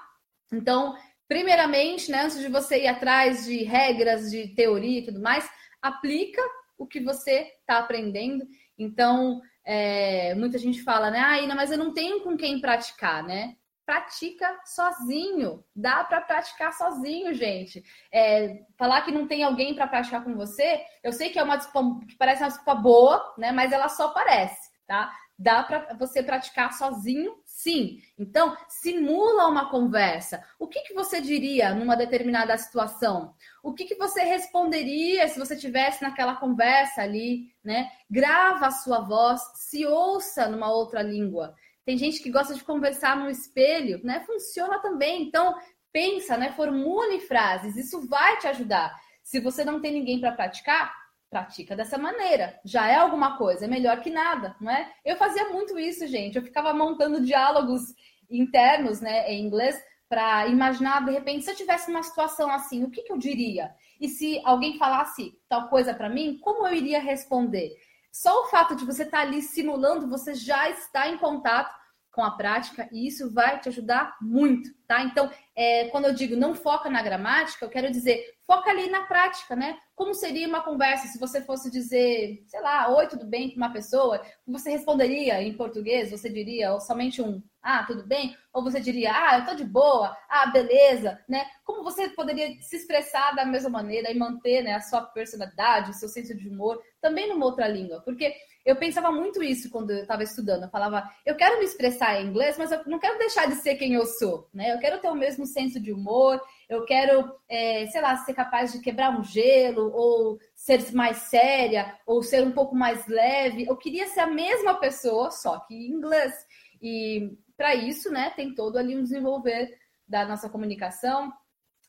Então, 0.52 0.98
primeiramente, 1.28 2.10
né, 2.12 2.24
antes 2.24 2.40
de 2.40 2.48
você 2.48 2.84
ir 2.84 2.88
atrás 2.88 3.46
de 3.46 3.64
regras, 3.64 4.32
de 4.32 4.50
teoria 4.50 5.00
e 5.00 5.06
tudo 5.06 5.20
mais, 5.20 5.50
aplica 5.82 6.42
o 6.78 6.88
que 6.88 7.00
você 7.00 7.54
está 7.60 7.80
aprendendo. 7.80 8.48
Então, 8.78 9.42
é, 9.66 10.34
muita 10.36 10.58
gente 10.58 10.82
fala, 10.82 11.12
né, 11.12 11.20
ah, 11.20 11.42
Ina, 11.42 11.56
mas 11.56 11.72
eu 11.72 11.78
não 11.78 11.94
tenho 11.94 12.22
com 12.22 12.38
quem 12.38 12.60
praticar, 12.60 13.24
né? 13.24 13.56
Pratica 13.92 14.58
sozinho. 14.64 15.66
Dá 15.76 16.02
para 16.06 16.22
praticar 16.22 16.72
sozinho, 16.72 17.34
gente. 17.34 17.84
É, 18.10 18.64
falar 18.78 19.02
que 19.02 19.12
não 19.12 19.28
tem 19.28 19.44
alguém 19.44 19.76
para 19.76 19.86
praticar 19.86 20.24
com 20.24 20.34
você, 20.34 20.82
eu 21.04 21.12
sei 21.12 21.30
que 21.30 21.38
é 21.38 21.44
uma 21.44 21.58
desculpa 21.58 22.06
que 22.06 22.16
parece 22.16 22.42
uma 22.42 22.48
desculpa 22.48 22.76
boa, 22.76 23.34
né? 23.38 23.52
Mas 23.52 23.74
ela 23.74 23.90
só 23.90 24.08
parece, 24.14 24.72
tá? 24.88 25.12
Dá 25.38 25.64
para 25.64 25.94
você 25.96 26.24
praticar 26.24 26.72
sozinho, 26.72 27.36
sim. 27.44 28.00
Então, 28.18 28.56
simula 28.70 29.48
uma 29.48 29.70
conversa. 29.70 30.42
O 30.58 30.68
que, 30.68 30.82
que 30.84 30.94
você 30.94 31.20
diria 31.20 31.74
numa 31.74 31.98
determinada 31.98 32.56
situação? 32.58 33.34
O 33.62 33.74
que, 33.74 33.84
que 33.84 33.96
você 33.96 34.22
responderia 34.22 35.28
se 35.28 35.38
você 35.38 35.58
tivesse 35.58 36.02
naquela 36.02 36.36
conversa 36.36 37.02
ali, 37.02 37.54
né? 37.62 37.92
Grava 38.10 38.68
a 38.68 38.72
sua 38.72 39.02
voz, 39.02 39.42
se 39.56 39.86
ouça 39.86 40.48
numa 40.48 40.72
outra 40.72 41.02
língua. 41.02 41.54
Tem 41.86 41.98
gente 41.98 42.22
que 42.22 42.30
gosta 42.30 42.54
de 42.54 42.64
conversar 42.64 43.16
no 43.18 43.30
espelho, 43.30 44.00
né? 44.04 44.24
Funciona 44.26 44.80
também. 44.80 45.24
Então, 45.24 45.56
pensa, 45.92 46.38
né? 46.38 46.52
Formule 46.52 47.20
frases, 47.22 47.76
isso 47.76 48.08
vai 48.08 48.38
te 48.38 48.48
ajudar. 48.48 48.96
Se 49.24 49.40
você 49.40 49.64
não 49.64 49.82
tem 49.82 49.94
ninguém 49.94 50.20
para 50.20 50.32
praticar, 50.32 50.94
pratica 51.30 51.76
dessa 51.76 51.98
maneira. 51.98 52.60
Já 52.66 52.88
é 52.88 52.96
alguma 52.96 53.38
coisa, 53.38 53.66
é 53.66 53.68
melhor 53.68 54.02
que 54.02 54.10
nada, 54.10 54.56
não 54.60 54.70
é? 54.70 54.92
Eu 55.06 55.16
fazia 55.16 55.50
muito 55.50 55.80
isso, 55.80 56.06
gente. 56.06 56.36
Eu 56.36 56.44
ficava 56.44 56.74
montando 56.74 57.22
diálogos 57.24 57.82
internos, 58.30 59.00
né, 59.00 59.32
em 59.32 59.46
inglês, 59.46 59.82
para 60.10 60.46
imaginar, 60.48 61.06
de 61.06 61.12
repente, 61.12 61.46
se 61.46 61.52
eu 61.52 61.56
tivesse 61.56 61.90
uma 61.90 62.04
situação 62.04 62.52
assim, 62.52 62.84
o 62.84 62.92
que, 62.92 63.02
que 63.02 63.14
eu 63.14 63.18
diria? 63.18 63.74
E 64.00 64.10
se 64.10 64.42
alguém 64.44 64.78
falasse 64.78 65.32
tal 65.48 65.70
coisa 65.70 65.94
para 65.94 66.10
mim, 66.10 66.38
como 66.42 66.68
eu 66.68 66.74
iria 66.74 67.00
responder? 67.00 67.78
Só 68.12 68.44
o 68.44 68.48
fato 68.48 68.76
de 68.76 68.86
você 68.86 69.04
estar 69.04 69.20
tá 69.20 69.24
ali 69.24 69.42
simulando, 69.42 70.10
você 70.10 70.34
já 70.34 70.70
está 70.70 71.08
em 71.08 71.18
contato 71.18 71.74
com 72.12 72.22
a 72.22 72.32
prática 72.32 72.90
e 72.92 73.08
isso 73.08 73.32
vai 73.34 73.60
te 73.60 73.70
ajudar 73.70 74.18
muito, 74.22 74.70
tá? 74.86 75.02
Então, 75.02 75.32
é, 75.56 75.88
quando 75.90 76.06
eu 76.06 76.14
digo 76.14 76.36
não 76.36 76.54
foca 76.54 76.90
na 76.90 77.02
gramática, 77.02 77.64
eu 77.64 77.70
quero 77.70 77.90
dizer 77.90 78.22
foca 78.52 78.70
ali 78.70 78.90
na 78.90 79.04
prática, 79.04 79.56
né? 79.56 79.78
Como 79.96 80.14
seria 80.14 80.46
uma 80.46 80.62
conversa 80.62 81.08
se 81.08 81.18
você 81.18 81.42
fosse 81.42 81.72
dizer, 81.72 82.44
sei 82.48 82.60
lá, 82.60 82.94
oi, 82.94 83.08
tudo 83.08 83.26
bem 83.26 83.50
com 83.50 83.56
uma 83.56 83.72
pessoa? 83.72 84.22
Você 84.46 84.70
responderia 84.70 85.42
em 85.42 85.54
português? 85.54 86.12
Você 86.12 86.30
diria 86.30 86.78
somente 86.82 87.22
um 87.22 87.42
ah, 87.64 87.84
tudo 87.86 88.06
bem? 88.06 88.36
Ou 88.52 88.64
você 88.64 88.80
diria, 88.80 89.12
ah, 89.14 89.38
eu 89.38 89.46
tô 89.46 89.54
de 89.54 89.64
boa, 89.64 90.18
ah, 90.28 90.48
beleza, 90.48 91.18
né? 91.30 91.46
Como 91.64 91.84
você 91.84 92.10
poderia 92.10 92.60
se 92.62 92.76
expressar 92.76 93.36
da 93.36 93.46
mesma 93.46 93.70
maneira 93.70 94.12
e 94.12 94.18
manter 94.18 94.64
né, 94.64 94.74
a 94.74 94.82
sua 94.82 95.02
personalidade, 95.04 95.92
o 95.92 95.94
seu 95.94 96.10
senso 96.10 96.36
de 96.36 96.50
humor, 96.50 96.82
também 97.00 97.30
numa 97.30 97.46
outra 97.46 97.68
língua? 97.68 98.02
Porque 98.02 98.34
eu 98.66 98.76
pensava 98.76 99.12
muito 99.12 99.42
isso 99.42 99.70
quando 99.70 99.92
eu 99.92 100.02
estava 100.02 100.24
estudando. 100.24 100.64
Eu 100.64 100.70
falava, 100.70 101.10
eu 101.26 101.36
quero 101.36 101.58
me 101.58 101.66
expressar 101.66 102.22
em 102.22 102.28
inglês, 102.28 102.58
mas 102.58 102.72
eu 102.72 102.82
não 102.86 103.00
quero 103.00 103.18
deixar 103.18 103.48
de 103.48 103.56
ser 103.56 103.76
quem 103.76 103.94
eu 103.94 104.06
sou, 104.06 104.48
né? 104.54 104.74
Eu 104.74 104.80
quero 104.80 105.00
ter 105.00 105.10
o 105.10 105.16
mesmo 105.16 105.46
senso 105.46 105.80
de 105.80 105.92
humor, 105.92 106.40
eu 106.70 106.86
quero, 106.86 107.34
é, 107.50 107.88
sei 107.88 108.02
lá, 108.02 108.16
ser 108.18 108.34
capaz 108.34 108.72
de 108.72 108.80
quebrar 108.80 109.18
um 109.18 109.24
gelo, 109.24 109.92
ou 109.94 110.40
ser 110.56 110.94
mais 110.94 111.18
séria, 111.18 111.98
ou 112.06 112.22
ser 112.22 112.44
um 112.44 112.52
pouco 112.52 112.76
mais 112.76 113.08
leve. 113.08 113.66
Eu 113.68 113.76
queria 113.76 114.08
ser 114.08 114.22
a 114.22 114.28
mesma 114.28 114.76
pessoa, 114.76 115.32
só 115.32 115.60
que 115.60 115.74
em 115.74 115.92
inglês. 115.92 116.34
E 116.82 117.38
para 117.58 117.76
isso, 117.76 118.12
né, 118.12 118.32
tem 118.36 118.54
todo 118.54 118.78
ali 118.78 118.96
um 118.96 119.04
desenvolver 119.04 119.76
da 120.08 120.26
nossa 120.26 120.50
comunicação 120.50 121.32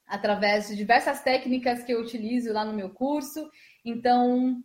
através 0.06 0.68
de 0.68 0.76
diversas 0.76 1.22
técnicas 1.22 1.82
que 1.82 1.92
eu 1.92 2.00
utilizo 2.00 2.52
lá 2.52 2.64
no 2.64 2.74
meu 2.74 2.90
curso. 2.90 3.50
Então, 3.84 4.62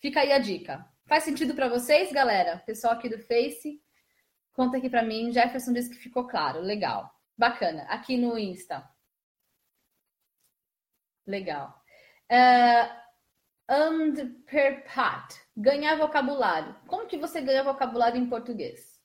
fica 0.00 0.20
aí 0.20 0.32
a 0.32 0.38
dica. 0.38 0.86
Faz 1.06 1.24
sentido 1.24 1.54
para 1.54 1.68
vocês, 1.68 2.10
galera? 2.10 2.58
Pessoal 2.64 2.94
aqui 2.94 3.10
do 3.10 3.18
Face, 3.18 3.78
conta 4.54 4.78
aqui 4.78 4.88
para 4.88 5.02
mim. 5.02 5.30
Jefferson 5.30 5.72
disse 5.72 5.90
que 5.90 5.96
ficou 5.96 6.26
claro. 6.26 6.60
Legal. 6.60 7.14
Bacana. 7.36 7.82
Aqui 7.84 8.16
no 8.16 8.38
Insta. 8.38 8.88
Legal. 11.26 11.82
Uh, 12.30 13.04
and 13.68 14.34
per 14.46 14.84
pat. 14.84 15.34
Ganhar 15.54 15.96
vocabulário. 15.96 16.74
Como 16.86 17.06
que 17.06 17.18
você 17.18 17.42
ganha 17.42 17.62
vocabulário 17.62 18.18
em 18.18 18.28
português? 18.28 18.98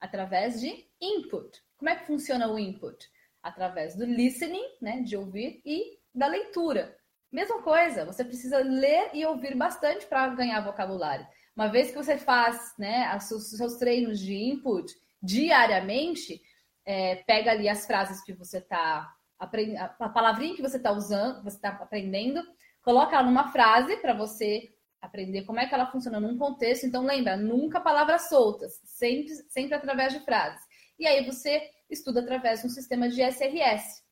Através 0.00 0.60
de 0.60 0.88
input. 1.00 1.60
Como 1.76 1.90
é 1.90 1.96
que 1.96 2.06
funciona 2.06 2.46
o 2.46 2.58
input? 2.58 3.10
Através 3.42 3.96
do 3.96 4.04
listening, 4.04 4.76
né, 4.80 5.02
de 5.02 5.16
ouvir, 5.16 5.60
e 5.64 5.98
da 6.14 6.28
leitura. 6.28 6.96
Mesma 7.34 7.60
coisa, 7.62 8.04
você 8.04 8.24
precisa 8.24 8.58
ler 8.58 9.10
e 9.12 9.26
ouvir 9.26 9.56
bastante 9.56 10.06
para 10.06 10.28
ganhar 10.28 10.60
vocabulário. 10.60 11.26
Uma 11.56 11.66
vez 11.66 11.90
que 11.90 11.96
você 11.96 12.16
faz 12.16 12.72
né, 12.78 13.12
os 13.16 13.50
seus 13.50 13.74
treinos 13.74 14.20
de 14.20 14.36
input 14.36 14.94
diariamente, 15.20 16.40
é, 16.86 17.16
pega 17.26 17.50
ali 17.50 17.68
as 17.68 17.86
frases 17.88 18.22
que 18.22 18.32
você 18.32 18.58
está 18.58 19.12
aprendendo, 19.36 19.78
a 19.80 20.08
palavrinha 20.08 20.54
que 20.54 20.62
você 20.62 20.76
está 20.76 20.92
usando, 20.92 21.42
você 21.42 21.56
está 21.56 21.70
aprendendo, 21.70 22.40
coloca 22.80 23.16
ela 23.16 23.26
numa 23.26 23.50
frase 23.50 23.96
para 23.96 24.14
você 24.14 24.72
aprender 25.02 25.42
como 25.42 25.58
é 25.58 25.66
que 25.66 25.74
ela 25.74 25.90
funciona 25.90 26.20
num 26.20 26.38
contexto. 26.38 26.86
Então, 26.86 27.02
lembra, 27.02 27.36
nunca 27.36 27.80
palavras 27.80 28.28
soltas, 28.28 28.80
sempre, 28.84 29.34
sempre 29.48 29.74
através 29.74 30.12
de 30.12 30.20
frases. 30.20 30.64
E 30.96 31.04
aí 31.04 31.26
você 31.26 31.68
estuda 31.90 32.20
através 32.20 32.60
de 32.60 32.68
um 32.68 32.70
sistema 32.70 33.08
de 33.08 33.20
SRS 33.22 34.03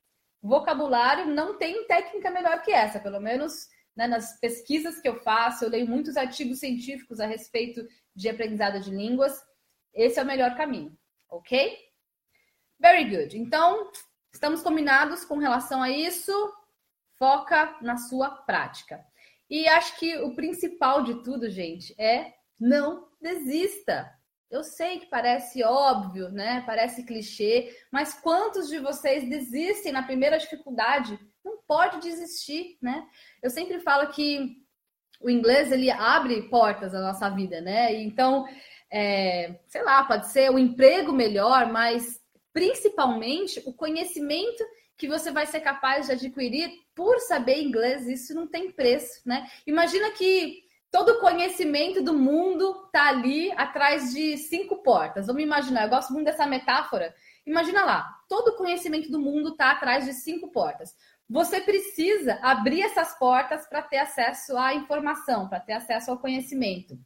vocabulário 0.42 1.26
não 1.26 1.56
tem 1.56 1.86
técnica 1.86 2.30
melhor 2.30 2.62
que 2.62 2.72
essa, 2.72 2.98
pelo 2.98 3.20
menos 3.20 3.68
né, 3.94 4.06
nas 4.06 4.38
pesquisas 4.40 5.00
que 5.00 5.08
eu 5.08 5.20
faço, 5.22 5.64
eu 5.64 5.70
leio 5.70 5.86
muitos 5.86 6.16
artigos 6.16 6.58
científicos 6.58 7.20
a 7.20 7.26
respeito 7.26 7.86
de 8.14 8.28
aprendizado 8.28 8.80
de 8.80 8.90
línguas. 8.90 9.40
Esse 9.94 10.18
é 10.18 10.22
o 10.22 10.26
melhor 10.26 10.56
caminho, 10.56 10.96
ok? 11.28 11.78
Very 12.80 13.04
good. 13.04 13.38
Então, 13.38 13.90
estamos 14.32 14.62
combinados 14.62 15.24
com 15.24 15.38
relação 15.38 15.82
a 15.82 15.90
isso. 15.90 16.32
Foca 17.18 17.78
na 17.80 17.96
sua 17.96 18.30
prática. 18.30 19.04
E 19.48 19.68
acho 19.68 19.96
que 19.98 20.16
o 20.18 20.34
principal 20.34 21.04
de 21.04 21.22
tudo, 21.22 21.48
gente, 21.50 21.94
é 22.00 22.34
não 22.58 23.06
desista. 23.20 24.10
Eu 24.52 24.62
sei 24.62 24.98
que 24.98 25.06
parece 25.06 25.64
óbvio, 25.64 26.28
né? 26.28 26.62
Parece 26.66 27.04
clichê, 27.04 27.74
mas 27.90 28.12
quantos 28.12 28.68
de 28.68 28.78
vocês 28.78 29.26
desistem 29.26 29.92
na 29.92 30.02
primeira 30.02 30.36
dificuldade? 30.36 31.18
Não 31.42 31.56
pode 31.66 32.00
desistir, 32.00 32.76
né? 32.82 33.02
Eu 33.42 33.48
sempre 33.48 33.80
falo 33.80 34.12
que 34.12 34.58
o 35.22 35.30
inglês 35.30 35.72
ele 35.72 35.90
abre 35.90 36.50
portas 36.50 36.92
na 36.92 37.00
nossa 37.00 37.30
vida, 37.30 37.62
né? 37.62 37.94
Então, 38.02 38.46
é, 38.90 39.58
sei 39.68 39.82
lá, 39.82 40.04
pode 40.04 40.28
ser 40.28 40.50
o 40.50 40.56
um 40.56 40.58
emprego 40.58 41.12
melhor, 41.12 41.72
mas 41.72 42.20
principalmente 42.52 43.62
o 43.64 43.72
conhecimento 43.72 44.62
que 44.98 45.08
você 45.08 45.30
vai 45.30 45.46
ser 45.46 45.60
capaz 45.60 46.06
de 46.06 46.12
adquirir 46.12 46.70
por 46.94 47.18
saber 47.20 47.62
inglês, 47.62 48.06
isso 48.06 48.34
não 48.34 48.46
tem 48.46 48.70
preço, 48.70 49.22
né? 49.24 49.48
Imagina 49.66 50.10
que 50.10 50.61
todo 50.92 51.14
o 51.14 51.20
conhecimento 51.20 52.02
do 52.02 52.12
mundo 52.12 52.84
está 52.84 53.08
ali 53.08 53.50
atrás 53.52 54.12
de 54.12 54.36
cinco 54.36 54.82
portas. 54.82 55.26
Vamos 55.26 55.42
imaginar, 55.42 55.84
eu 55.84 55.88
gosto 55.88 56.12
muito 56.12 56.26
dessa 56.26 56.46
metáfora. 56.46 57.14
Imagina 57.46 57.82
lá, 57.82 58.14
todo 58.28 58.48
o 58.48 58.56
conhecimento 58.56 59.10
do 59.10 59.18
mundo 59.18 59.48
está 59.48 59.70
atrás 59.70 60.04
de 60.04 60.12
cinco 60.12 60.52
portas. 60.52 60.94
Você 61.28 61.62
precisa 61.62 62.38
abrir 62.42 62.82
essas 62.82 63.18
portas 63.18 63.66
para 63.66 63.80
ter 63.80 63.98
acesso 63.98 64.56
à 64.58 64.74
informação, 64.74 65.48
para 65.48 65.60
ter 65.60 65.72
acesso 65.72 66.10
ao 66.10 66.18
conhecimento. 66.18 66.98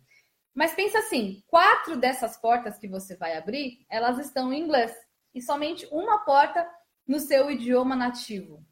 Mas 0.53 0.75
pensa 0.75 0.99
assim, 0.99 1.45
quatro 1.47 1.97
dessas 1.97 2.37
portas 2.37 2.79
que 2.79 2.89
você 2.89 3.17
vai 3.17 3.37
abrir, 3.37 3.87
elas 3.89 4.19
estão 4.19 4.53
em 4.53 4.63
inglês 4.63 4.93
e 5.33 5.41
somente 5.41 5.87
uma 5.93 6.25
porta 6.25 6.69
no 7.07 7.21
seu 7.21 7.49
idioma 7.53 7.95
nativo. 7.95 8.67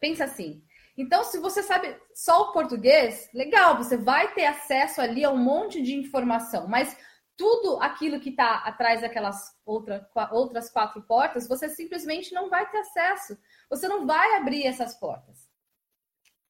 Pensa 0.00 0.24
assim, 0.24 0.60
então, 0.96 1.24
se 1.24 1.38
você 1.38 1.62
sabe 1.62 1.96
só 2.14 2.42
o 2.42 2.52
português, 2.52 3.28
legal, 3.34 3.76
você 3.76 3.96
vai 3.96 4.32
ter 4.32 4.46
acesso 4.46 5.00
ali 5.00 5.24
a 5.24 5.30
um 5.30 5.36
monte 5.36 5.82
de 5.82 5.94
informação, 5.94 6.68
mas 6.68 6.96
tudo 7.36 7.80
aquilo 7.82 8.20
que 8.20 8.30
está 8.30 8.58
atrás 8.58 9.00
daquelas 9.00 9.36
outra, 9.64 10.08
outras 10.30 10.70
quatro 10.70 11.02
portas, 11.02 11.48
você 11.48 11.68
simplesmente 11.68 12.32
não 12.32 12.48
vai 12.48 12.68
ter 12.70 12.78
acesso. 12.78 13.36
Você 13.68 13.88
não 13.88 14.06
vai 14.06 14.36
abrir 14.36 14.64
essas 14.64 14.94
portas. 14.94 15.48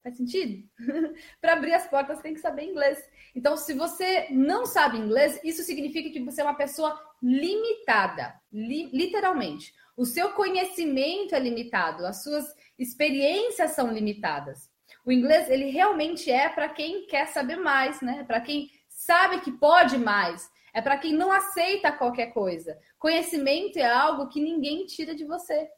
Faz 0.03 0.19
sentido? 0.19 0.69
Para 1.41 1.55
abrir 1.55 1.73
as 1.73 1.87
portas 1.87 2.21
tem 2.21 2.35
que 2.35 2.41
saber 2.41 2.65
inglês. 2.65 3.03
Então, 3.35 3.57
se 3.57 3.73
você 3.73 4.29
não 4.31 4.67
sabe 4.67 4.99
inglês, 4.99 5.41
isso 5.43 5.63
significa 5.63 6.11
que 6.11 6.23
você 6.23 6.43
é 6.43 6.45
uma 6.45 6.55
pessoa 6.55 7.01
limitada, 7.23 8.39
li 8.53 8.91
literalmente. 8.93 9.73
O 9.97 10.05
seu 10.05 10.33
conhecimento 10.33 11.35
é 11.35 11.39
limitado, 11.39 12.05
as 12.05 12.23
suas 12.23 12.45
experiências 12.79 13.73
são 13.73 13.93
limitadas. 13.93 14.71
O 15.05 15.13
inglês, 15.13 15.51
ele 15.51 15.71
realmente 15.71 16.31
é 16.31 16.49
para 16.49 16.69
quem 16.69 17.07
quer 17.07 17.27
saber 17.27 17.57
mais, 17.57 18.01
né? 18.01 18.25
Para 18.25 18.41
quem 18.41 18.71
sabe 18.89 19.41
que 19.41 19.53
pode 19.53 19.99
mais. 19.99 20.51
É 20.73 20.83
para 20.83 20.99
quem 20.99 21.13
não 21.13 21.31
aceita 21.31 21.93
qualquer 21.93 22.33
coisa. 22.33 22.77
Conhecimento 22.99 23.79
é 23.79 23.87
algo 23.87 24.29
que 24.29 24.41
ninguém 24.41 24.87
tira 24.87 25.15
de 25.15 25.25
você. 25.25 25.71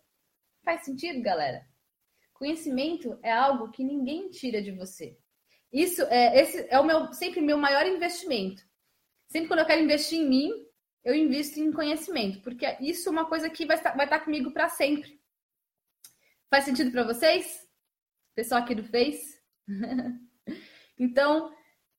Faz 0.64 0.84
sentido, 0.84 1.20
galera? 1.22 1.66
Conhecimento 2.32 3.18
é 3.22 3.30
algo 3.30 3.70
que 3.70 3.84
ninguém 3.84 4.30
tira 4.30 4.62
de 4.62 4.72
você. 4.72 5.18
Isso 5.72 6.02
é 6.04 6.40
esse 6.40 6.66
é 6.70 6.78
o 6.78 6.84
meu 6.84 7.12
sempre 7.12 7.40
meu 7.40 7.58
maior 7.58 7.86
investimento. 7.86 8.62
Sempre 9.28 9.48
quando 9.48 9.60
eu 9.60 9.66
quero 9.66 9.82
investir 9.82 10.20
em 10.20 10.28
mim, 10.28 10.50
eu 11.04 11.14
invisto 11.14 11.60
em 11.60 11.72
conhecimento, 11.72 12.40
porque 12.40 12.64
isso 12.80 13.08
é 13.08 13.12
uma 13.12 13.26
coisa 13.26 13.50
que 13.50 13.66
vai 13.66 13.76
estar, 13.76 13.96
vai 13.96 14.06
estar 14.06 14.20
comigo 14.20 14.50
para 14.50 14.68
sempre. 14.68 15.20
Faz 16.56 16.64
sentido 16.64 16.90
para 16.90 17.04
vocês? 17.04 17.68
Pessoal 18.34 18.62
aqui 18.62 18.74
do 18.74 18.82
Face? 18.82 19.38
então, 20.98 21.52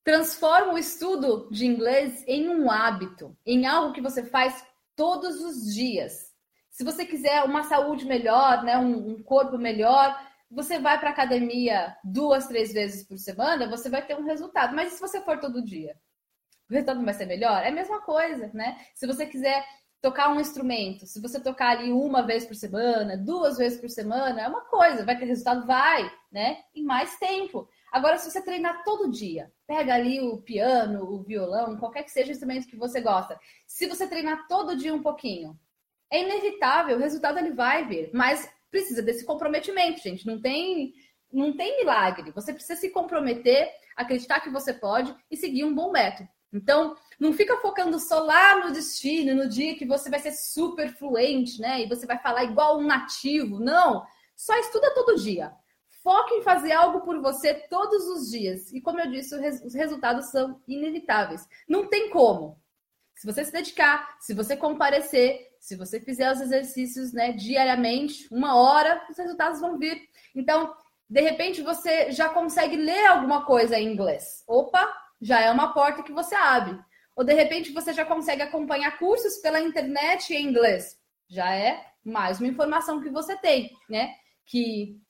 transforma 0.03 0.73
o 0.73 0.79
estudo 0.79 1.47
de 1.51 1.67
inglês 1.67 2.23
em 2.25 2.49
um 2.49 2.71
hábito, 2.71 3.37
em 3.45 3.67
algo 3.67 3.93
que 3.93 4.01
você 4.01 4.23
faz 4.25 4.65
todos 4.95 5.39
os 5.41 5.71
dias. 5.75 6.33
Se 6.71 6.83
você 6.83 7.05
quiser 7.05 7.43
uma 7.43 7.65
saúde 7.65 8.07
melhor, 8.07 8.63
né, 8.63 8.79
um, 8.79 9.11
um 9.11 9.21
corpo 9.21 9.59
melhor, 9.59 10.19
você 10.49 10.79
vai 10.79 10.99
para 10.99 11.11
academia 11.11 11.95
duas, 12.03 12.47
três 12.47 12.73
vezes 12.73 13.07
por 13.07 13.19
semana, 13.19 13.69
você 13.69 13.91
vai 13.91 14.03
ter 14.03 14.17
um 14.17 14.25
resultado. 14.25 14.75
Mas 14.75 14.91
e 14.91 14.95
se 14.95 14.99
você 14.99 15.21
for 15.21 15.39
todo 15.39 15.63
dia? 15.63 15.95
O 16.67 16.73
resultado 16.73 17.05
vai 17.05 17.13
ser 17.13 17.27
melhor? 17.27 17.61
É 17.61 17.67
a 17.67 17.71
mesma 17.71 18.01
coisa, 18.01 18.49
né? 18.55 18.83
Se 18.95 19.05
você 19.05 19.27
quiser 19.27 19.63
tocar 20.01 20.29
um 20.29 20.39
instrumento, 20.39 21.05
se 21.05 21.21
você 21.21 21.39
tocar 21.39 21.77
ali 21.77 21.91
uma 21.91 22.21
vez 22.21 22.45
por 22.45 22.55
semana, 22.55 23.17
duas 23.17 23.57
vezes 23.57 23.79
por 23.79 23.89
semana, 23.89 24.41
é 24.41 24.47
uma 24.47 24.61
coisa, 24.61 25.03
vai 25.03 25.17
ter 25.17 25.25
resultado? 25.25 25.65
Vai, 25.65 26.11
né? 26.31 26.59
Em 26.75 26.83
mais 26.83 27.17
tempo. 27.17 27.67
Agora, 27.91 28.17
se 28.17 28.29
você 28.29 28.41
treinar 28.41 28.83
todo 28.83 29.09
dia, 29.09 29.51
pega 29.65 29.93
ali 29.93 30.19
o 30.19 30.37
piano, 30.37 31.03
o 31.03 31.23
violão, 31.23 31.77
qualquer 31.77 32.03
que 32.03 32.11
seja 32.11 32.29
o 32.29 32.31
instrumento 32.31 32.67
que 32.67 32.75
você 32.75 33.01
gosta. 33.01 33.39
Se 33.65 33.87
você 33.87 34.07
treinar 34.07 34.47
todo 34.47 34.75
dia 34.75 34.93
um 34.93 35.01
pouquinho, 35.01 35.57
é 36.11 36.21
inevitável, 36.21 36.97
o 36.97 36.99
resultado 36.99 37.39
ele 37.39 37.51
vai 37.51 37.85
vir, 37.85 38.11
mas 38.13 38.49
precisa 38.69 39.01
desse 39.01 39.25
comprometimento, 39.25 40.01
gente. 40.01 40.27
Não 40.27 40.39
tem, 40.39 40.93
não 41.31 41.55
tem 41.55 41.77
milagre. 41.77 42.31
Você 42.31 42.53
precisa 42.53 42.79
se 42.79 42.91
comprometer, 42.91 43.69
acreditar 43.95 44.41
que 44.41 44.49
você 44.49 44.73
pode 44.73 45.15
e 45.31 45.35
seguir 45.35 45.63
um 45.63 45.73
bom 45.73 45.91
método. 45.91 46.29
Então, 46.57 46.95
não 47.19 47.33
fica 47.33 47.57
focando 47.57 47.99
só 47.99 48.19
lá 48.19 48.65
no 48.65 48.73
destino, 48.73 49.35
no 49.35 49.49
dia 49.49 49.75
que 49.75 49.85
você 49.85 50.09
vai 50.09 50.19
ser 50.19 50.31
super 50.33 50.93
fluente, 50.95 51.61
né? 51.61 51.81
E 51.81 51.87
você 51.87 52.05
vai 52.05 52.17
falar 52.19 52.43
igual 52.43 52.79
um 52.79 52.85
nativo. 52.85 53.59
Não! 53.59 54.05
Só 54.35 54.55
estuda 54.57 54.93
todo 54.93 55.15
dia. 55.15 55.51
Foque 56.03 56.35
em 56.35 56.43
fazer 56.43 56.71
algo 56.71 57.01
por 57.01 57.21
você 57.21 57.53
todos 57.53 58.07
os 58.07 58.29
dias. 58.29 58.71
E 58.71 58.79
como 58.79 58.99
eu 58.99 59.09
disse, 59.09 59.35
os 59.65 59.73
resultados 59.73 60.29
são 60.31 60.61
inevitáveis. 60.67 61.47
Não 61.67 61.87
tem 61.87 62.09
como. 62.09 62.61
Se 63.15 63.25
você 63.25 63.43
se 63.43 63.51
dedicar, 63.51 64.15
se 64.19 64.33
você 64.33 64.55
comparecer, 64.55 65.47
se 65.59 65.75
você 65.75 65.99
fizer 65.99 66.31
os 66.31 66.39
exercícios 66.39 67.11
né, 67.11 67.31
diariamente, 67.31 68.27
uma 68.31 68.55
hora, 68.55 69.05
os 69.09 69.17
resultados 69.17 69.59
vão 69.59 69.77
vir. 69.77 69.99
Então, 70.35 70.73
de 71.09 71.21
repente, 71.21 71.61
você 71.61 72.11
já 72.11 72.29
consegue 72.29 72.75
ler 72.75 73.07
alguma 73.07 73.43
coisa 73.43 73.77
em 73.77 73.91
inglês. 73.91 74.43
Opa, 74.47 74.87
já 75.21 75.41
é 75.41 75.51
uma 75.51 75.73
porta 75.73 76.03
que 76.03 76.11
você 76.11 76.35
abre. 76.35 76.79
Ou 77.15 77.23
de 77.23 77.33
repente 77.33 77.71
você 77.71 77.93
já 77.93 78.05
consegue 78.05 78.41
acompanhar 78.41 78.97
cursos 78.99 79.37
pela 79.37 79.59
internet 79.59 80.33
em 80.33 80.45
inglês. 80.45 80.99
Já 81.27 81.53
é 81.53 81.83
mais 82.03 82.39
uma 82.39 82.47
informação 82.47 83.01
que 83.01 83.09
você 83.09 83.35
tem, 83.37 83.71
né? 83.89 84.13
Que 84.45 85.01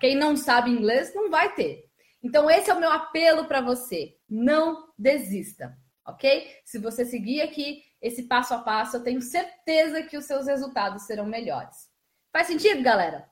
quem 0.00 0.16
não 0.16 0.36
sabe 0.36 0.70
inglês 0.70 1.14
não 1.14 1.30
vai 1.30 1.54
ter. 1.54 1.84
Então, 2.22 2.50
esse 2.50 2.70
é 2.70 2.74
o 2.74 2.80
meu 2.80 2.90
apelo 2.90 3.46
para 3.46 3.60
você. 3.60 4.16
Não 4.28 4.88
desista, 4.96 5.76
ok? 6.06 6.50
Se 6.64 6.78
você 6.78 7.04
seguir 7.04 7.42
aqui 7.42 7.82
esse 8.00 8.22
passo 8.22 8.54
a 8.54 8.58
passo, 8.58 8.96
eu 8.96 9.02
tenho 9.02 9.20
certeza 9.20 10.02
que 10.02 10.16
os 10.16 10.24
seus 10.24 10.46
resultados 10.46 11.02
serão 11.02 11.26
melhores. 11.26 11.88
Faz 12.32 12.46
sentido, 12.46 12.82
galera? 12.82 13.30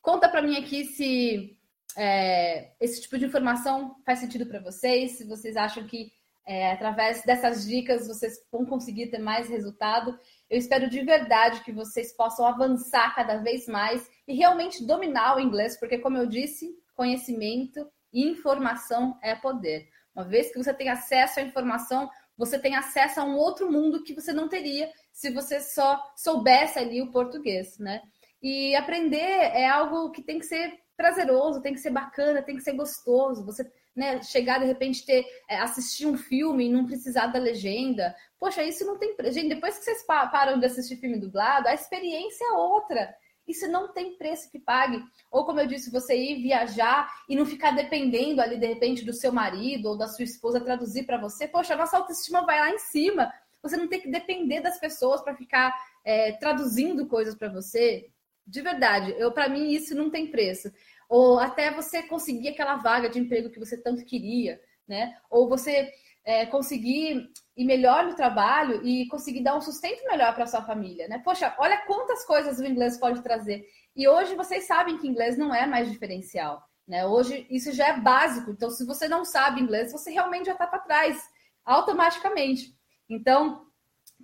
Conta 0.00 0.28
para 0.28 0.42
mim 0.42 0.56
aqui 0.56 0.84
se 0.84 1.58
é, 1.96 2.72
esse 2.80 3.02
tipo 3.02 3.18
de 3.18 3.26
informação 3.26 3.96
faz 4.04 4.18
sentido 4.18 4.46
para 4.46 4.60
vocês, 4.60 5.12
se 5.12 5.24
vocês 5.24 5.56
acham 5.56 5.86
que 5.86 6.12
é, 6.46 6.72
através 6.72 7.22
dessas 7.22 7.66
dicas 7.66 8.08
vocês 8.08 8.34
vão 8.50 8.66
conseguir 8.66 9.08
ter 9.08 9.18
mais 9.18 9.48
resultado. 9.48 10.18
Eu 10.48 10.58
espero 10.58 10.88
de 10.90 11.00
verdade 11.02 11.62
que 11.62 11.72
vocês 11.72 12.12
possam 12.16 12.44
avançar 12.44 13.14
cada 13.14 13.36
vez 13.36 13.68
mais 13.68 14.08
e 14.26 14.34
realmente 14.34 14.84
dominar 14.84 15.36
o 15.36 15.40
inglês, 15.40 15.78
porque, 15.78 15.98
como 15.98 16.16
eu 16.16 16.26
disse, 16.26 16.74
conhecimento 16.96 17.88
e 18.12 18.28
informação 18.28 19.18
é 19.22 19.34
poder. 19.34 19.88
Uma 20.14 20.24
vez 20.24 20.52
que 20.52 20.58
você 20.58 20.74
tem 20.74 20.88
acesso 20.88 21.38
à 21.38 21.42
informação, 21.42 22.10
você 22.36 22.58
tem 22.58 22.74
acesso 22.74 23.20
a 23.20 23.24
um 23.24 23.36
outro 23.36 23.70
mundo 23.70 24.02
que 24.02 24.14
você 24.14 24.32
não 24.32 24.48
teria 24.48 24.90
se 25.12 25.30
você 25.30 25.60
só 25.60 26.02
soubesse 26.16 26.78
ali 26.78 27.00
o 27.00 27.12
português, 27.12 27.78
né? 27.78 28.02
E 28.42 28.74
aprender 28.74 29.18
é 29.18 29.68
algo 29.68 30.10
que 30.10 30.22
tem 30.22 30.38
que 30.38 30.46
ser 30.46 30.80
prazeroso, 31.00 31.62
tem 31.62 31.72
que 31.72 31.80
ser 31.80 31.90
bacana, 31.90 32.42
tem 32.42 32.56
que 32.56 32.62
ser 32.62 32.74
gostoso. 32.74 33.42
Você 33.46 33.72
né, 33.96 34.22
chegar 34.22 34.58
de 34.58 34.66
repente 34.66 35.04
ter 35.06 35.24
é, 35.48 35.56
assistir 35.56 36.06
um 36.06 36.16
filme 36.16 36.66
e 36.66 36.68
não 36.68 36.84
precisar 36.84 37.28
da 37.28 37.38
legenda. 37.38 38.14
Poxa, 38.38 38.62
isso 38.62 38.84
não 38.84 38.98
tem. 38.98 39.16
Gente, 39.32 39.54
depois 39.54 39.78
que 39.78 39.84
vocês 39.84 40.04
param 40.04 40.60
de 40.60 40.66
assistir 40.66 40.96
filme 40.96 41.18
dublado, 41.18 41.68
a 41.68 41.74
experiência 41.74 42.44
é 42.44 42.52
outra. 42.52 43.14
Isso 43.48 43.66
não 43.66 43.92
tem 43.92 44.16
preço 44.16 44.50
que 44.50 44.58
pague. 44.58 45.02
Ou, 45.30 45.46
como 45.46 45.58
eu 45.58 45.66
disse, 45.66 45.90
você 45.90 46.14
ir 46.14 46.42
viajar 46.42 47.10
e 47.26 47.34
não 47.34 47.46
ficar 47.46 47.70
dependendo 47.72 48.42
ali, 48.42 48.58
de 48.58 48.66
repente, 48.66 49.04
do 49.04 49.14
seu 49.14 49.32
marido 49.32 49.88
ou 49.88 49.98
da 49.98 50.06
sua 50.06 50.24
esposa 50.24 50.60
traduzir 50.60 51.04
para 51.04 51.18
você. 51.18 51.48
Poxa, 51.48 51.72
a 51.72 51.78
nossa 51.78 51.96
autoestima 51.96 52.44
vai 52.44 52.60
lá 52.60 52.70
em 52.70 52.78
cima. 52.78 53.32
Você 53.62 53.76
não 53.76 53.88
tem 53.88 54.00
que 54.00 54.10
depender 54.10 54.60
das 54.60 54.78
pessoas 54.78 55.22
para 55.22 55.34
ficar 55.34 55.74
é, 56.04 56.32
traduzindo 56.32 57.06
coisas 57.06 57.34
para 57.34 57.48
você. 57.48 58.10
De 58.46 58.62
verdade, 58.62 59.14
eu 59.16 59.30
para 59.30 59.48
mim 59.48 59.70
isso 59.70 59.94
não 59.94 60.10
tem 60.10 60.26
preço. 60.28 60.72
Ou 61.10 61.40
até 61.40 61.72
você 61.72 62.04
conseguir 62.04 62.50
aquela 62.50 62.76
vaga 62.76 63.10
de 63.10 63.18
emprego 63.18 63.50
que 63.50 63.58
você 63.58 63.76
tanto 63.76 64.04
queria, 64.04 64.60
né? 64.86 65.16
Ou 65.28 65.48
você 65.48 65.92
é, 66.24 66.46
conseguir 66.46 67.28
ir 67.56 67.64
melhor 67.64 68.04
no 68.04 68.14
trabalho 68.14 68.86
e 68.86 69.08
conseguir 69.08 69.42
dar 69.42 69.56
um 69.56 69.60
sustento 69.60 70.04
melhor 70.06 70.32
para 70.36 70.46
sua 70.46 70.62
família, 70.62 71.08
né? 71.08 71.18
Poxa, 71.18 71.52
olha 71.58 71.84
quantas 71.84 72.24
coisas 72.24 72.60
o 72.60 72.64
inglês 72.64 72.96
pode 72.96 73.22
trazer. 73.22 73.66
E 73.96 74.06
hoje 74.06 74.36
vocês 74.36 74.68
sabem 74.68 74.98
que 74.98 75.08
inglês 75.08 75.36
não 75.36 75.52
é 75.52 75.66
mais 75.66 75.90
diferencial, 75.90 76.62
né? 76.86 77.04
Hoje 77.04 77.44
isso 77.50 77.72
já 77.72 77.88
é 77.88 78.00
básico. 78.00 78.52
Então, 78.52 78.70
se 78.70 78.86
você 78.86 79.08
não 79.08 79.24
sabe 79.24 79.60
inglês, 79.60 79.90
você 79.90 80.12
realmente 80.12 80.46
já 80.46 80.52
está 80.52 80.68
para 80.68 80.78
trás, 80.78 81.20
automaticamente. 81.64 82.72
Então, 83.08 83.66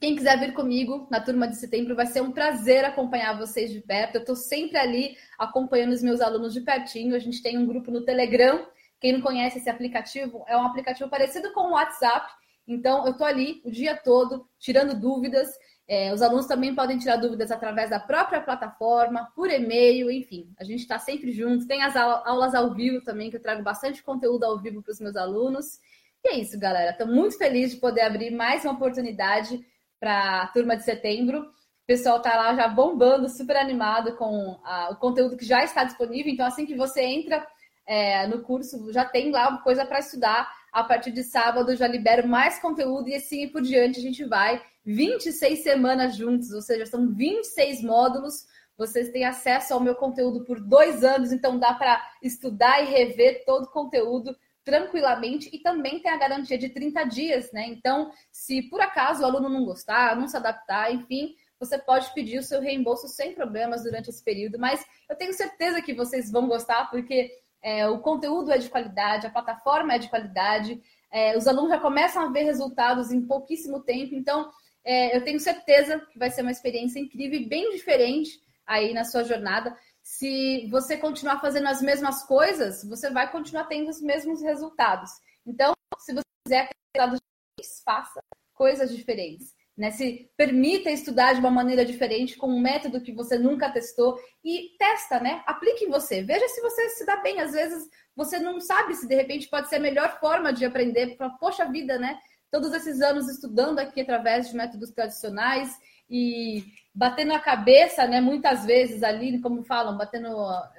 quem 0.00 0.16
quiser 0.16 0.38
vir 0.38 0.52
comigo 0.52 1.06
na 1.10 1.20
turma 1.20 1.48
de 1.48 1.56
setembro, 1.56 1.96
vai 1.96 2.06
ser 2.06 2.20
um 2.20 2.32
prazer 2.32 2.84
acompanhar 2.84 3.38
vocês 3.38 3.70
de 3.70 3.80
perto. 3.80 4.16
Eu 4.16 4.20
estou 4.20 4.36
sempre 4.36 4.78
ali 4.78 5.16
acompanhando 5.38 5.92
os 5.92 6.02
meus 6.02 6.20
alunos 6.20 6.52
de 6.52 6.60
pertinho. 6.60 7.14
A 7.14 7.18
gente 7.18 7.42
tem 7.42 7.58
um 7.58 7.66
grupo 7.66 7.90
no 7.90 8.04
Telegram 8.04 8.66
quem 9.00 9.12
não 9.12 9.20
conhece 9.20 9.58
esse 9.58 9.68
aplicativo, 9.68 10.44
é 10.48 10.56
um 10.56 10.66
aplicativo 10.66 11.08
parecido 11.08 11.52
com 11.52 11.68
o 11.68 11.72
WhatsApp. 11.72 12.32
Então, 12.66 13.04
eu 13.04 13.12
estou 13.12 13.26
ali 13.26 13.60
o 13.64 13.70
dia 13.70 13.96
todo 13.96 14.48
tirando 14.58 14.98
dúvidas. 14.98 15.48
É, 15.86 16.12
os 16.12 16.20
alunos 16.20 16.46
também 16.46 16.74
podem 16.74 16.98
tirar 16.98 17.16
dúvidas 17.16 17.52
através 17.52 17.90
da 17.90 18.00
própria 18.00 18.40
plataforma, 18.40 19.30
por 19.36 19.50
e-mail, 19.50 20.10
enfim. 20.10 20.52
A 20.58 20.64
gente 20.64 20.80
está 20.80 20.98
sempre 20.98 21.30
juntos. 21.30 21.66
Tem 21.66 21.82
as 21.82 21.94
aulas 21.94 22.54
ao 22.54 22.74
vivo 22.74 23.04
também, 23.04 23.30
que 23.30 23.36
eu 23.36 23.42
trago 23.42 23.62
bastante 23.62 24.02
conteúdo 24.02 24.44
ao 24.44 24.58
vivo 24.60 24.82
para 24.82 24.92
os 24.92 25.00
meus 25.00 25.14
alunos. 25.14 25.78
E 26.24 26.30
é 26.30 26.38
isso, 26.38 26.58
galera. 26.58 26.90
Estou 26.90 27.06
muito 27.06 27.38
feliz 27.38 27.72
de 27.72 27.76
poder 27.76 28.00
abrir 28.00 28.32
mais 28.32 28.64
uma 28.64 28.74
oportunidade 28.74 29.64
para 29.98 30.42
a 30.42 30.46
turma 30.48 30.76
de 30.76 30.84
setembro. 30.84 31.40
O 31.40 31.86
pessoal 31.86 32.18
está 32.18 32.36
lá 32.36 32.54
já 32.54 32.68
bombando, 32.68 33.28
super 33.28 33.56
animado 33.56 34.16
com 34.16 34.58
a, 34.64 34.90
o 34.90 34.96
conteúdo 34.96 35.36
que 35.36 35.44
já 35.44 35.62
está 35.62 35.84
disponível. 35.84 36.32
Então, 36.32 36.46
assim 36.46 36.66
que 36.66 36.74
você 36.74 37.02
entra 37.02 37.46
é, 37.86 38.26
no 38.26 38.42
curso, 38.42 38.92
já 38.92 39.04
tem 39.04 39.30
lá 39.30 39.58
coisa 39.58 39.86
para 39.86 40.00
estudar. 40.00 40.52
A 40.72 40.84
partir 40.84 41.10
de 41.10 41.22
sábado 41.22 41.74
já 41.74 41.86
libero 41.86 42.28
mais 42.28 42.58
conteúdo 42.58 43.08
e 43.08 43.14
assim 43.14 43.48
por 43.48 43.62
diante 43.62 43.98
a 43.98 44.02
gente 44.02 44.24
vai 44.24 44.62
26 44.84 45.62
semanas 45.62 46.16
juntos, 46.16 46.52
ou 46.52 46.60
seja, 46.60 46.84
são 46.84 47.14
26 47.14 47.82
módulos. 47.82 48.44
Vocês 48.76 49.08
têm 49.10 49.24
acesso 49.24 49.72
ao 49.72 49.80
meu 49.80 49.94
conteúdo 49.94 50.44
por 50.44 50.60
dois 50.60 51.02
anos, 51.02 51.32
então 51.32 51.58
dá 51.58 51.72
para 51.72 52.04
estudar 52.22 52.82
e 52.82 52.90
rever 52.90 53.44
todo 53.46 53.64
o 53.64 53.70
conteúdo 53.70 54.36
tranquilamente 54.66 55.48
e 55.52 55.60
também 55.60 56.00
tem 56.00 56.10
a 56.10 56.16
garantia 56.16 56.58
de 56.58 56.68
30 56.68 57.04
dias, 57.04 57.52
né? 57.52 57.68
Então, 57.68 58.10
se 58.32 58.62
por 58.62 58.80
acaso 58.80 59.22
o 59.22 59.24
aluno 59.24 59.48
não 59.48 59.64
gostar, 59.64 60.16
não 60.16 60.26
se 60.26 60.36
adaptar, 60.36 60.92
enfim, 60.92 61.36
você 61.58 61.78
pode 61.78 62.12
pedir 62.12 62.38
o 62.38 62.42
seu 62.42 62.60
reembolso 62.60 63.06
sem 63.06 63.32
problemas 63.32 63.84
durante 63.84 64.10
esse 64.10 64.22
período, 64.24 64.58
mas 64.58 64.84
eu 65.08 65.14
tenho 65.14 65.32
certeza 65.32 65.80
que 65.80 65.94
vocês 65.94 66.32
vão 66.32 66.48
gostar, 66.48 66.90
porque 66.90 67.30
é, 67.62 67.88
o 67.88 68.00
conteúdo 68.00 68.50
é 68.50 68.58
de 68.58 68.68
qualidade, 68.68 69.28
a 69.28 69.30
plataforma 69.30 69.94
é 69.94 69.98
de 70.00 70.10
qualidade, 70.10 70.82
é, 71.12 71.38
os 71.38 71.46
alunos 71.46 71.70
já 71.70 71.78
começam 71.78 72.24
a 72.24 72.32
ver 72.32 72.42
resultados 72.42 73.12
em 73.12 73.24
pouquíssimo 73.24 73.84
tempo, 73.84 74.16
então 74.16 74.50
é, 74.84 75.16
eu 75.16 75.22
tenho 75.22 75.38
certeza 75.38 76.00
que 76.10 76.18
vai 76.18 76.28
ser 76.28 76.42
uma 76.42 76.50
experiência 76.50 76.98
incrível 76.98 77.40
e 77.40 77.48
bem 77.48 77.70
diferente 77.70 78.40
aí 78.66 78.92
na 78.92 79.04
sua 79.04 79.22
jornada. 79.22 79.76
Se 80.08 80.68
você 80.70 80.96
continuar 80.96 81.40
fazendo 81.40 81.66
as 81.66 81.82
mesmas 81.82 82.22
coisas, 82.22 82.84
você 82.84 83.10
vai 83.10 83.28
continuar 83.28 83.64
tendo 83.64 83.90
os 83.90 84.00
mesmos 84.00 84.40
resultados. 84.40 85.10
Então, 85.44 85.74
se 85.98 86.14
você 86.14 86.22
quiser 86.44 86.68
ter 86.68 87.00
resultados 87.00 87.20
diferentes, 87.58 87.82
faça 87.84 88.20
coisas 88.54 88.94
diferentes. 88.94 89.52
Né? 89.76 89.90
Se 89.90 90.30
permita 90.36 90.92
estudar 90.92 91.32
de 91.32 91.40
uma 91.40 91.50
maneira 91.50 91.84
diferente, 91.84 92.36
com 92.36 92.46
um 92.46 92.60
método 92.60 93.00
que 93.00 93.10
você 93.10 93.36
nunca 93.36 93.68
testou 93.68 94.16
e 94.44 94.76
testa, 94.78 95.18
né? 95.18 95.42
Aplique 95.44 95.84
em 95.84 95.90
você. 95.90 96.22
Veja 96.22 96.46
se 96.50 96.60
você 96.60 96.88
se 96.90 97.04
dá 97.04 97.16
bem. 97.16 97.40
Às 97.40 97.50
vezes 97.50 97.90
você 98.14 98.38
não 98.38 98.60
sabe 98.60 98.94
se 98.94 99.08
de 99.08 99.14
repente 99.16 99.48
pode 99.48 99.68
ser 99.68 99.76
a 99.76 99.80
melhor 99.80 100.20
forma 100.20 100.52
de 100.52 100.64
aprender. 100.64 101.18
Poxa 101.40 101.64
vida, 101.64 101.98
né? 101.98 102.16
Todos 102.48 102.72
esses 102.72 103.00
anos 103.00 103.28
estudando 103.28 103.80
aqui 103.80 104.02
através 104.02 104.48
de 104.48 104.56
métodos 104.56 104.92
tradicionais 104.92 105.76
e 106.08 106.64
batendo 106.94 107.32
a 107.32 107.40
cabeça, 107.40 108.06
né? 108.06 108.20
Muitas 108.20 108.64
vezes 108.64 109.02
ali, 109.02 109.40
como 109.40 109.62
falam, 109.62 109.96
batendo, 109.96 110.28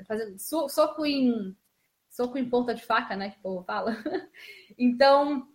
fazendo 0.08 0.38
soco 0.40 1.06
em 1.06 1.56
soco 2.10 2.38
em 2.38 2.50
ponta 2.50 2.74
de 2.74 2.84
faca, 2.84 3.16
né? 3.16 3.30
Que 3.30 3.38
o 3.40 3.42
povo 3.42 3.64
fala. 3.64 3.96
Então, 4.80 5.48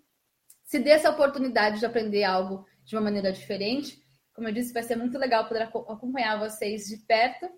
se 0.65 0.79
dê 0.81 0.91
essa 0.91 1.11
oportunidade 1.11 1.79
de 1.79 1.87
aprender 1.87 2.25
algo 2.25 2.67
de 2.85 2.97
uma 2.97 3.03
maneira 3.03 3.33
diferente. 3.33 4.03
Como 4.35 4.49
eu 4.49 4.53
disse, 4.53 4.73
vai 4.73 4.83
ser 4.83 4.97
muito 4.97 5.19
legal 5.19 5.47
poder 5.47 5.63
acompanhar 5.63 6.39
vocês 6.39 6.87
de 6.87 6.97
perto. 6.97 7.49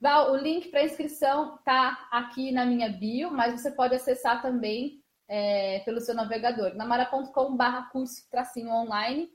Val, 0.00 0.32
o 0.32 0.36
link 0.36 0.68
para 0.68 0.84
inscrição 0.84 1.56
está 1.56 2.08
aqui 2.10 2.52
na 2.52 2.64
minha 2.64 2.88
bio, 2.88 3.30
mas 3.30 3.60
você 3.60 3.70
pode 3.70 3.94
acessar 3.94 4.40
também 4.40 5.02
é, 5.28 5.80
pelo 5.80 6.00
seu 6.00 6.14
navegador, 6.14 6.74
namara.com.br 6.74 7.90
curso 7.90 8.28
tracinho 8.30 8.70
online. 8.70 9.30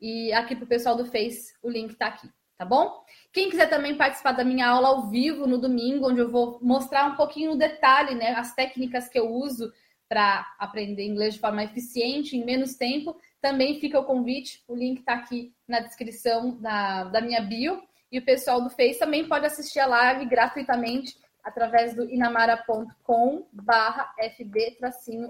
E 0.00 0.32
aqui 0.32 0.56
para 0.56 0.64
o 0.64 0.68
pessoal 0.68 0.96
do 0.96 1.04
Face, 1.04 1.54
o 1.62 1.68
link 1.68 1.90
está 1.90 2.06
aqui, 2.06 2.28
tá 2.56 2.64
bom? 2.64 3.04
Quem 3.32 3.50
quiser 3.50 3.68
também 3.68 3.96
participar 3.96 4.32
da 4.32 4.44
minha 4.44 4.66
aula 4.66 4.88
ao 4.88 5.08
vivo 5.08 5.46
no 5.46 5.58
domingo, 5.58 6.08
onde 6.08 6.20
eu 6.20 6.30
vou 6.30 6.58
mostrar 6.62 7.06
um 7.06 7.16
pouquinho 7.16 7.50
no 7.50 7.58
detalhe, 7.58 8.14
né, 8.14 8.34
as 8.34 8.54
técnicas 8.54 9.08
que 9.08 9.18
eu 9.18 9.30
uso 9.30 9.72
para 10.08 10.44
aprender 10.58 11.06
inglês 11.06 11.34
de 11.34 11.40
forma 11.40 11.62
eficiente, 11.62 12.36
em 12.36 12.44
menos 12.44 12.74
tempo, 12.74 13.16
também 13.40 13.78
fica 13.78 14.00
o 14.00 14.04
convite, 14.04 14.62
o 14.66 14.74
link 14.74 14.98
está 14.98 15.14
aqui 15.14 15.54
na 15.68 15.80
descrição 15.80 16.56
da, 16.60 17.04
da 17.04 17.20
minha 17.20 17.40
bio. 17.40 17.82
E 18.10 18.18
o 18.18 18.24
pessoal 18.24 18.60
do 18.60 18.68
Face 18.70 18.98
também 18.98 19.28
pode 19.28 19.46
assistir 19.46 19.78
a 19.78 19.86
live 19.86 20.26
gratuitamente 20.26 21.16
através 21.44 21.94
do 21.94 22.10
inamara.com 22.10 23.46
barra 23.52 24.12
fb 24.36 24.76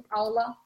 aula 0.09 0.57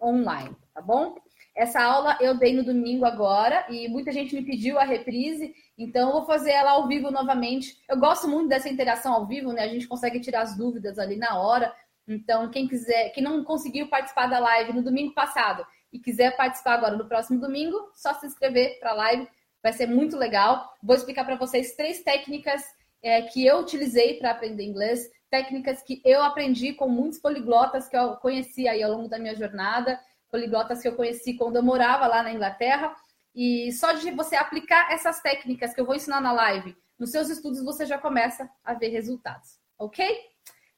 online, 0.00 0.56
tá 0.72 0.80
bom? 0.80 1.16
Essa 1.58 1.82
aula 1.82 2.16
eu 2.20 2.38
dei 2.38 2.54
no 2.54 2.62
domingo 2.62 3.04
agora 3.04 3.66
e 3.68 3.88
muita 3.88 4.12
gente 4.12 4.32
me 4.32 4.44
pediu 4.44 4.78
a 4.78 4.84
reprise, 4.84 5.52
então 5.76 6.06
eu 6.06 6.12
vou 6.12 6.24
fazer 6.24 6.52
ela 6.52 6.70
ao 6.70 6.86
vivo 6.86 7.10
novamente. 7.10 7.76
Eu 7.88 7.98
gosto 7.98 8.28
muito 8.28 8.48
dessa 8.48 8.68
interação 8.68 9.12
ao 9.12 9.26
vivo, 9.26 9.52
né? 9.52 9.62
A 9.62 9.68
gente 9.68 9.88
consegue 9.88 10.20
tirar 10.20 10.42
as 10.42 10.56
dúvidas 10.56 11.00
ali 11.00 11.16
na 11.16 11.36
hora. 11.36 11.74
Então, 12.06 12.48
quem 12.48 12.68
quiser, 12.68 13.10
quem 13.10 13.24
não 13.24 13.42
conseguiu 13.42 13.88
participar 13.88 14.28
da 14.28 14.38
live 14.38 14.72
no 14.72 14.84
domingo 14.84 15.12
passado 15.12 15.66
e 15.92 15.98
quiser 15.98 16.36
participar 16.36 16.74
agora 16.74 16.96
no 16.96 17.08
próximo 17.08 17.40
domingo, 17.40 17.90
só 17.92 18.14
se 18.14 18.26
inscrever 18.26 18.78
para 18.78 18.92
a 18.92 18.94
live, 18.94 19.28
vai 19.60 19.72
ser 19.72 19.88
muito 19.88 20.16
legal. 20.16 20.72
Vou 20.80 20.94
explicar 20.94 21.24
para 21.24 21.34
vocês 21.34 21.74
três 21.74 22.04
técnicas 22.04 22.62
é, 23.02 23.22
que 23.22 23.44
eu 23.44 23.58
utilizei 23.58 24.14
para 24.14 24.30
aprender 24.30 24.62
inglês, 24.62 25.10
técnicas 25.28 25.82
que 25.82 26.00
eu 26.04 26.22
aprendi 26.22 26.72
com 26.72 26.88
muitos 26.88 27.18
poliglotas 27.18 27.88
que 27.88 27.96
eu 27.96 28.14
conheci 28.18 28.68
aí 28.68 28.80
ao 28.80 28.92
longo 28.92 29.08
da 29.08 29.18
minha 29.18 29.34
jornada, 29.34 29.98
poliglotas 30.30 30.82
que 30.82 30.88
eu 30.88 30.96
conheci 30.96 31.34
quando 31.34 31.56
eu 31.56 31.62
morava 31.62 32.06
lá 32.06 32.22
na 32.22 32.32
Inglaterra. 32.32 32.94
E 33.34 33.70
só 33.72 33.92
de 33.92 34.10
você 34.10 34.36
aplicar 34.36 34.92
essas 34.92 35.20
técnicas 35.20 35.74
que 35.74 35.80
eu 35.80 35.86
vou 35.86 35.94
ensinar 35.94 36.20
na 36.20 36.32
live 36.32 36.76
nos 36.98 37.10
seus 37.10 37.28
estudos, 37.28 37.62
você 37.62 37.86
já 37.86 37.96
começa 37.96 38.50
a 38.64 38.74
ver 38.74 38.88
resultados, 38.88 39.58
ok? 39.78 40.04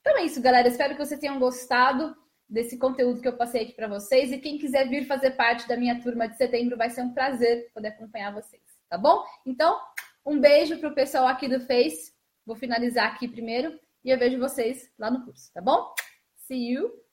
Então 0.01 0.19
é 0.19 0.25
isso, 0.25 0.41
galera. 0.41 0.69
Espero 0.69 0.95
que 0.95 1.05
vocês 1.05 1.19
tenham 1.19 1.39
gostado 1.39 2.15
desse 2.49 2.77
conteúdo 2.77 3.21
que 3.21 3.29
eu 3.29 3.37
passei 3.37 3.63
aqui 3.63 3.73
para 3.73 3.89
vocês. 3.89 4.33
E 4.33 4.39
quem 4.39 4.59
quiser 4.59 4.89
vir 4.89 5.07
fazer 5.07 5.33
parte 5.33 5.67
da 5.69 5.77
minha 5.77 6.01
turma 6.03 6.29
de 6.29 6.37
setembro, 6.37 6.77
vai 6.77 6.91
ser 6.91 7.03
um 7.03 7.15
prazer 7.15 7.71
poder 7.73 7.89
acompanhar 7.89 8.35
vocês, 8.35 8.63
tá 8.89 8.99
bom? 8.99 9.25
Então, 9.47 9.81
um 10.27 10.39
beijo 10.39 10.79
para 10.79 10.89
o 10.89 10.95
pessoal 10.95 11.27
aqui 11.27 11.49
do 11.49 11.61
Face. 11.61 12.13
Vou 12.45 12.57
finalizar 12.57 13.07
aqui 13.07 13.29
primeiro 13.29 13.79
e 14.05 14.11
eu 14.11 14.19
vejo 14.19 14.39
vocês 14.39 14.91
lá 14.99 15.11
no 15.11 15.25
curso, 15.25 15.53
tá 15.53 15.61
bom? 15.61 15.95
See 16.37 16.73
you! 16.73 17.10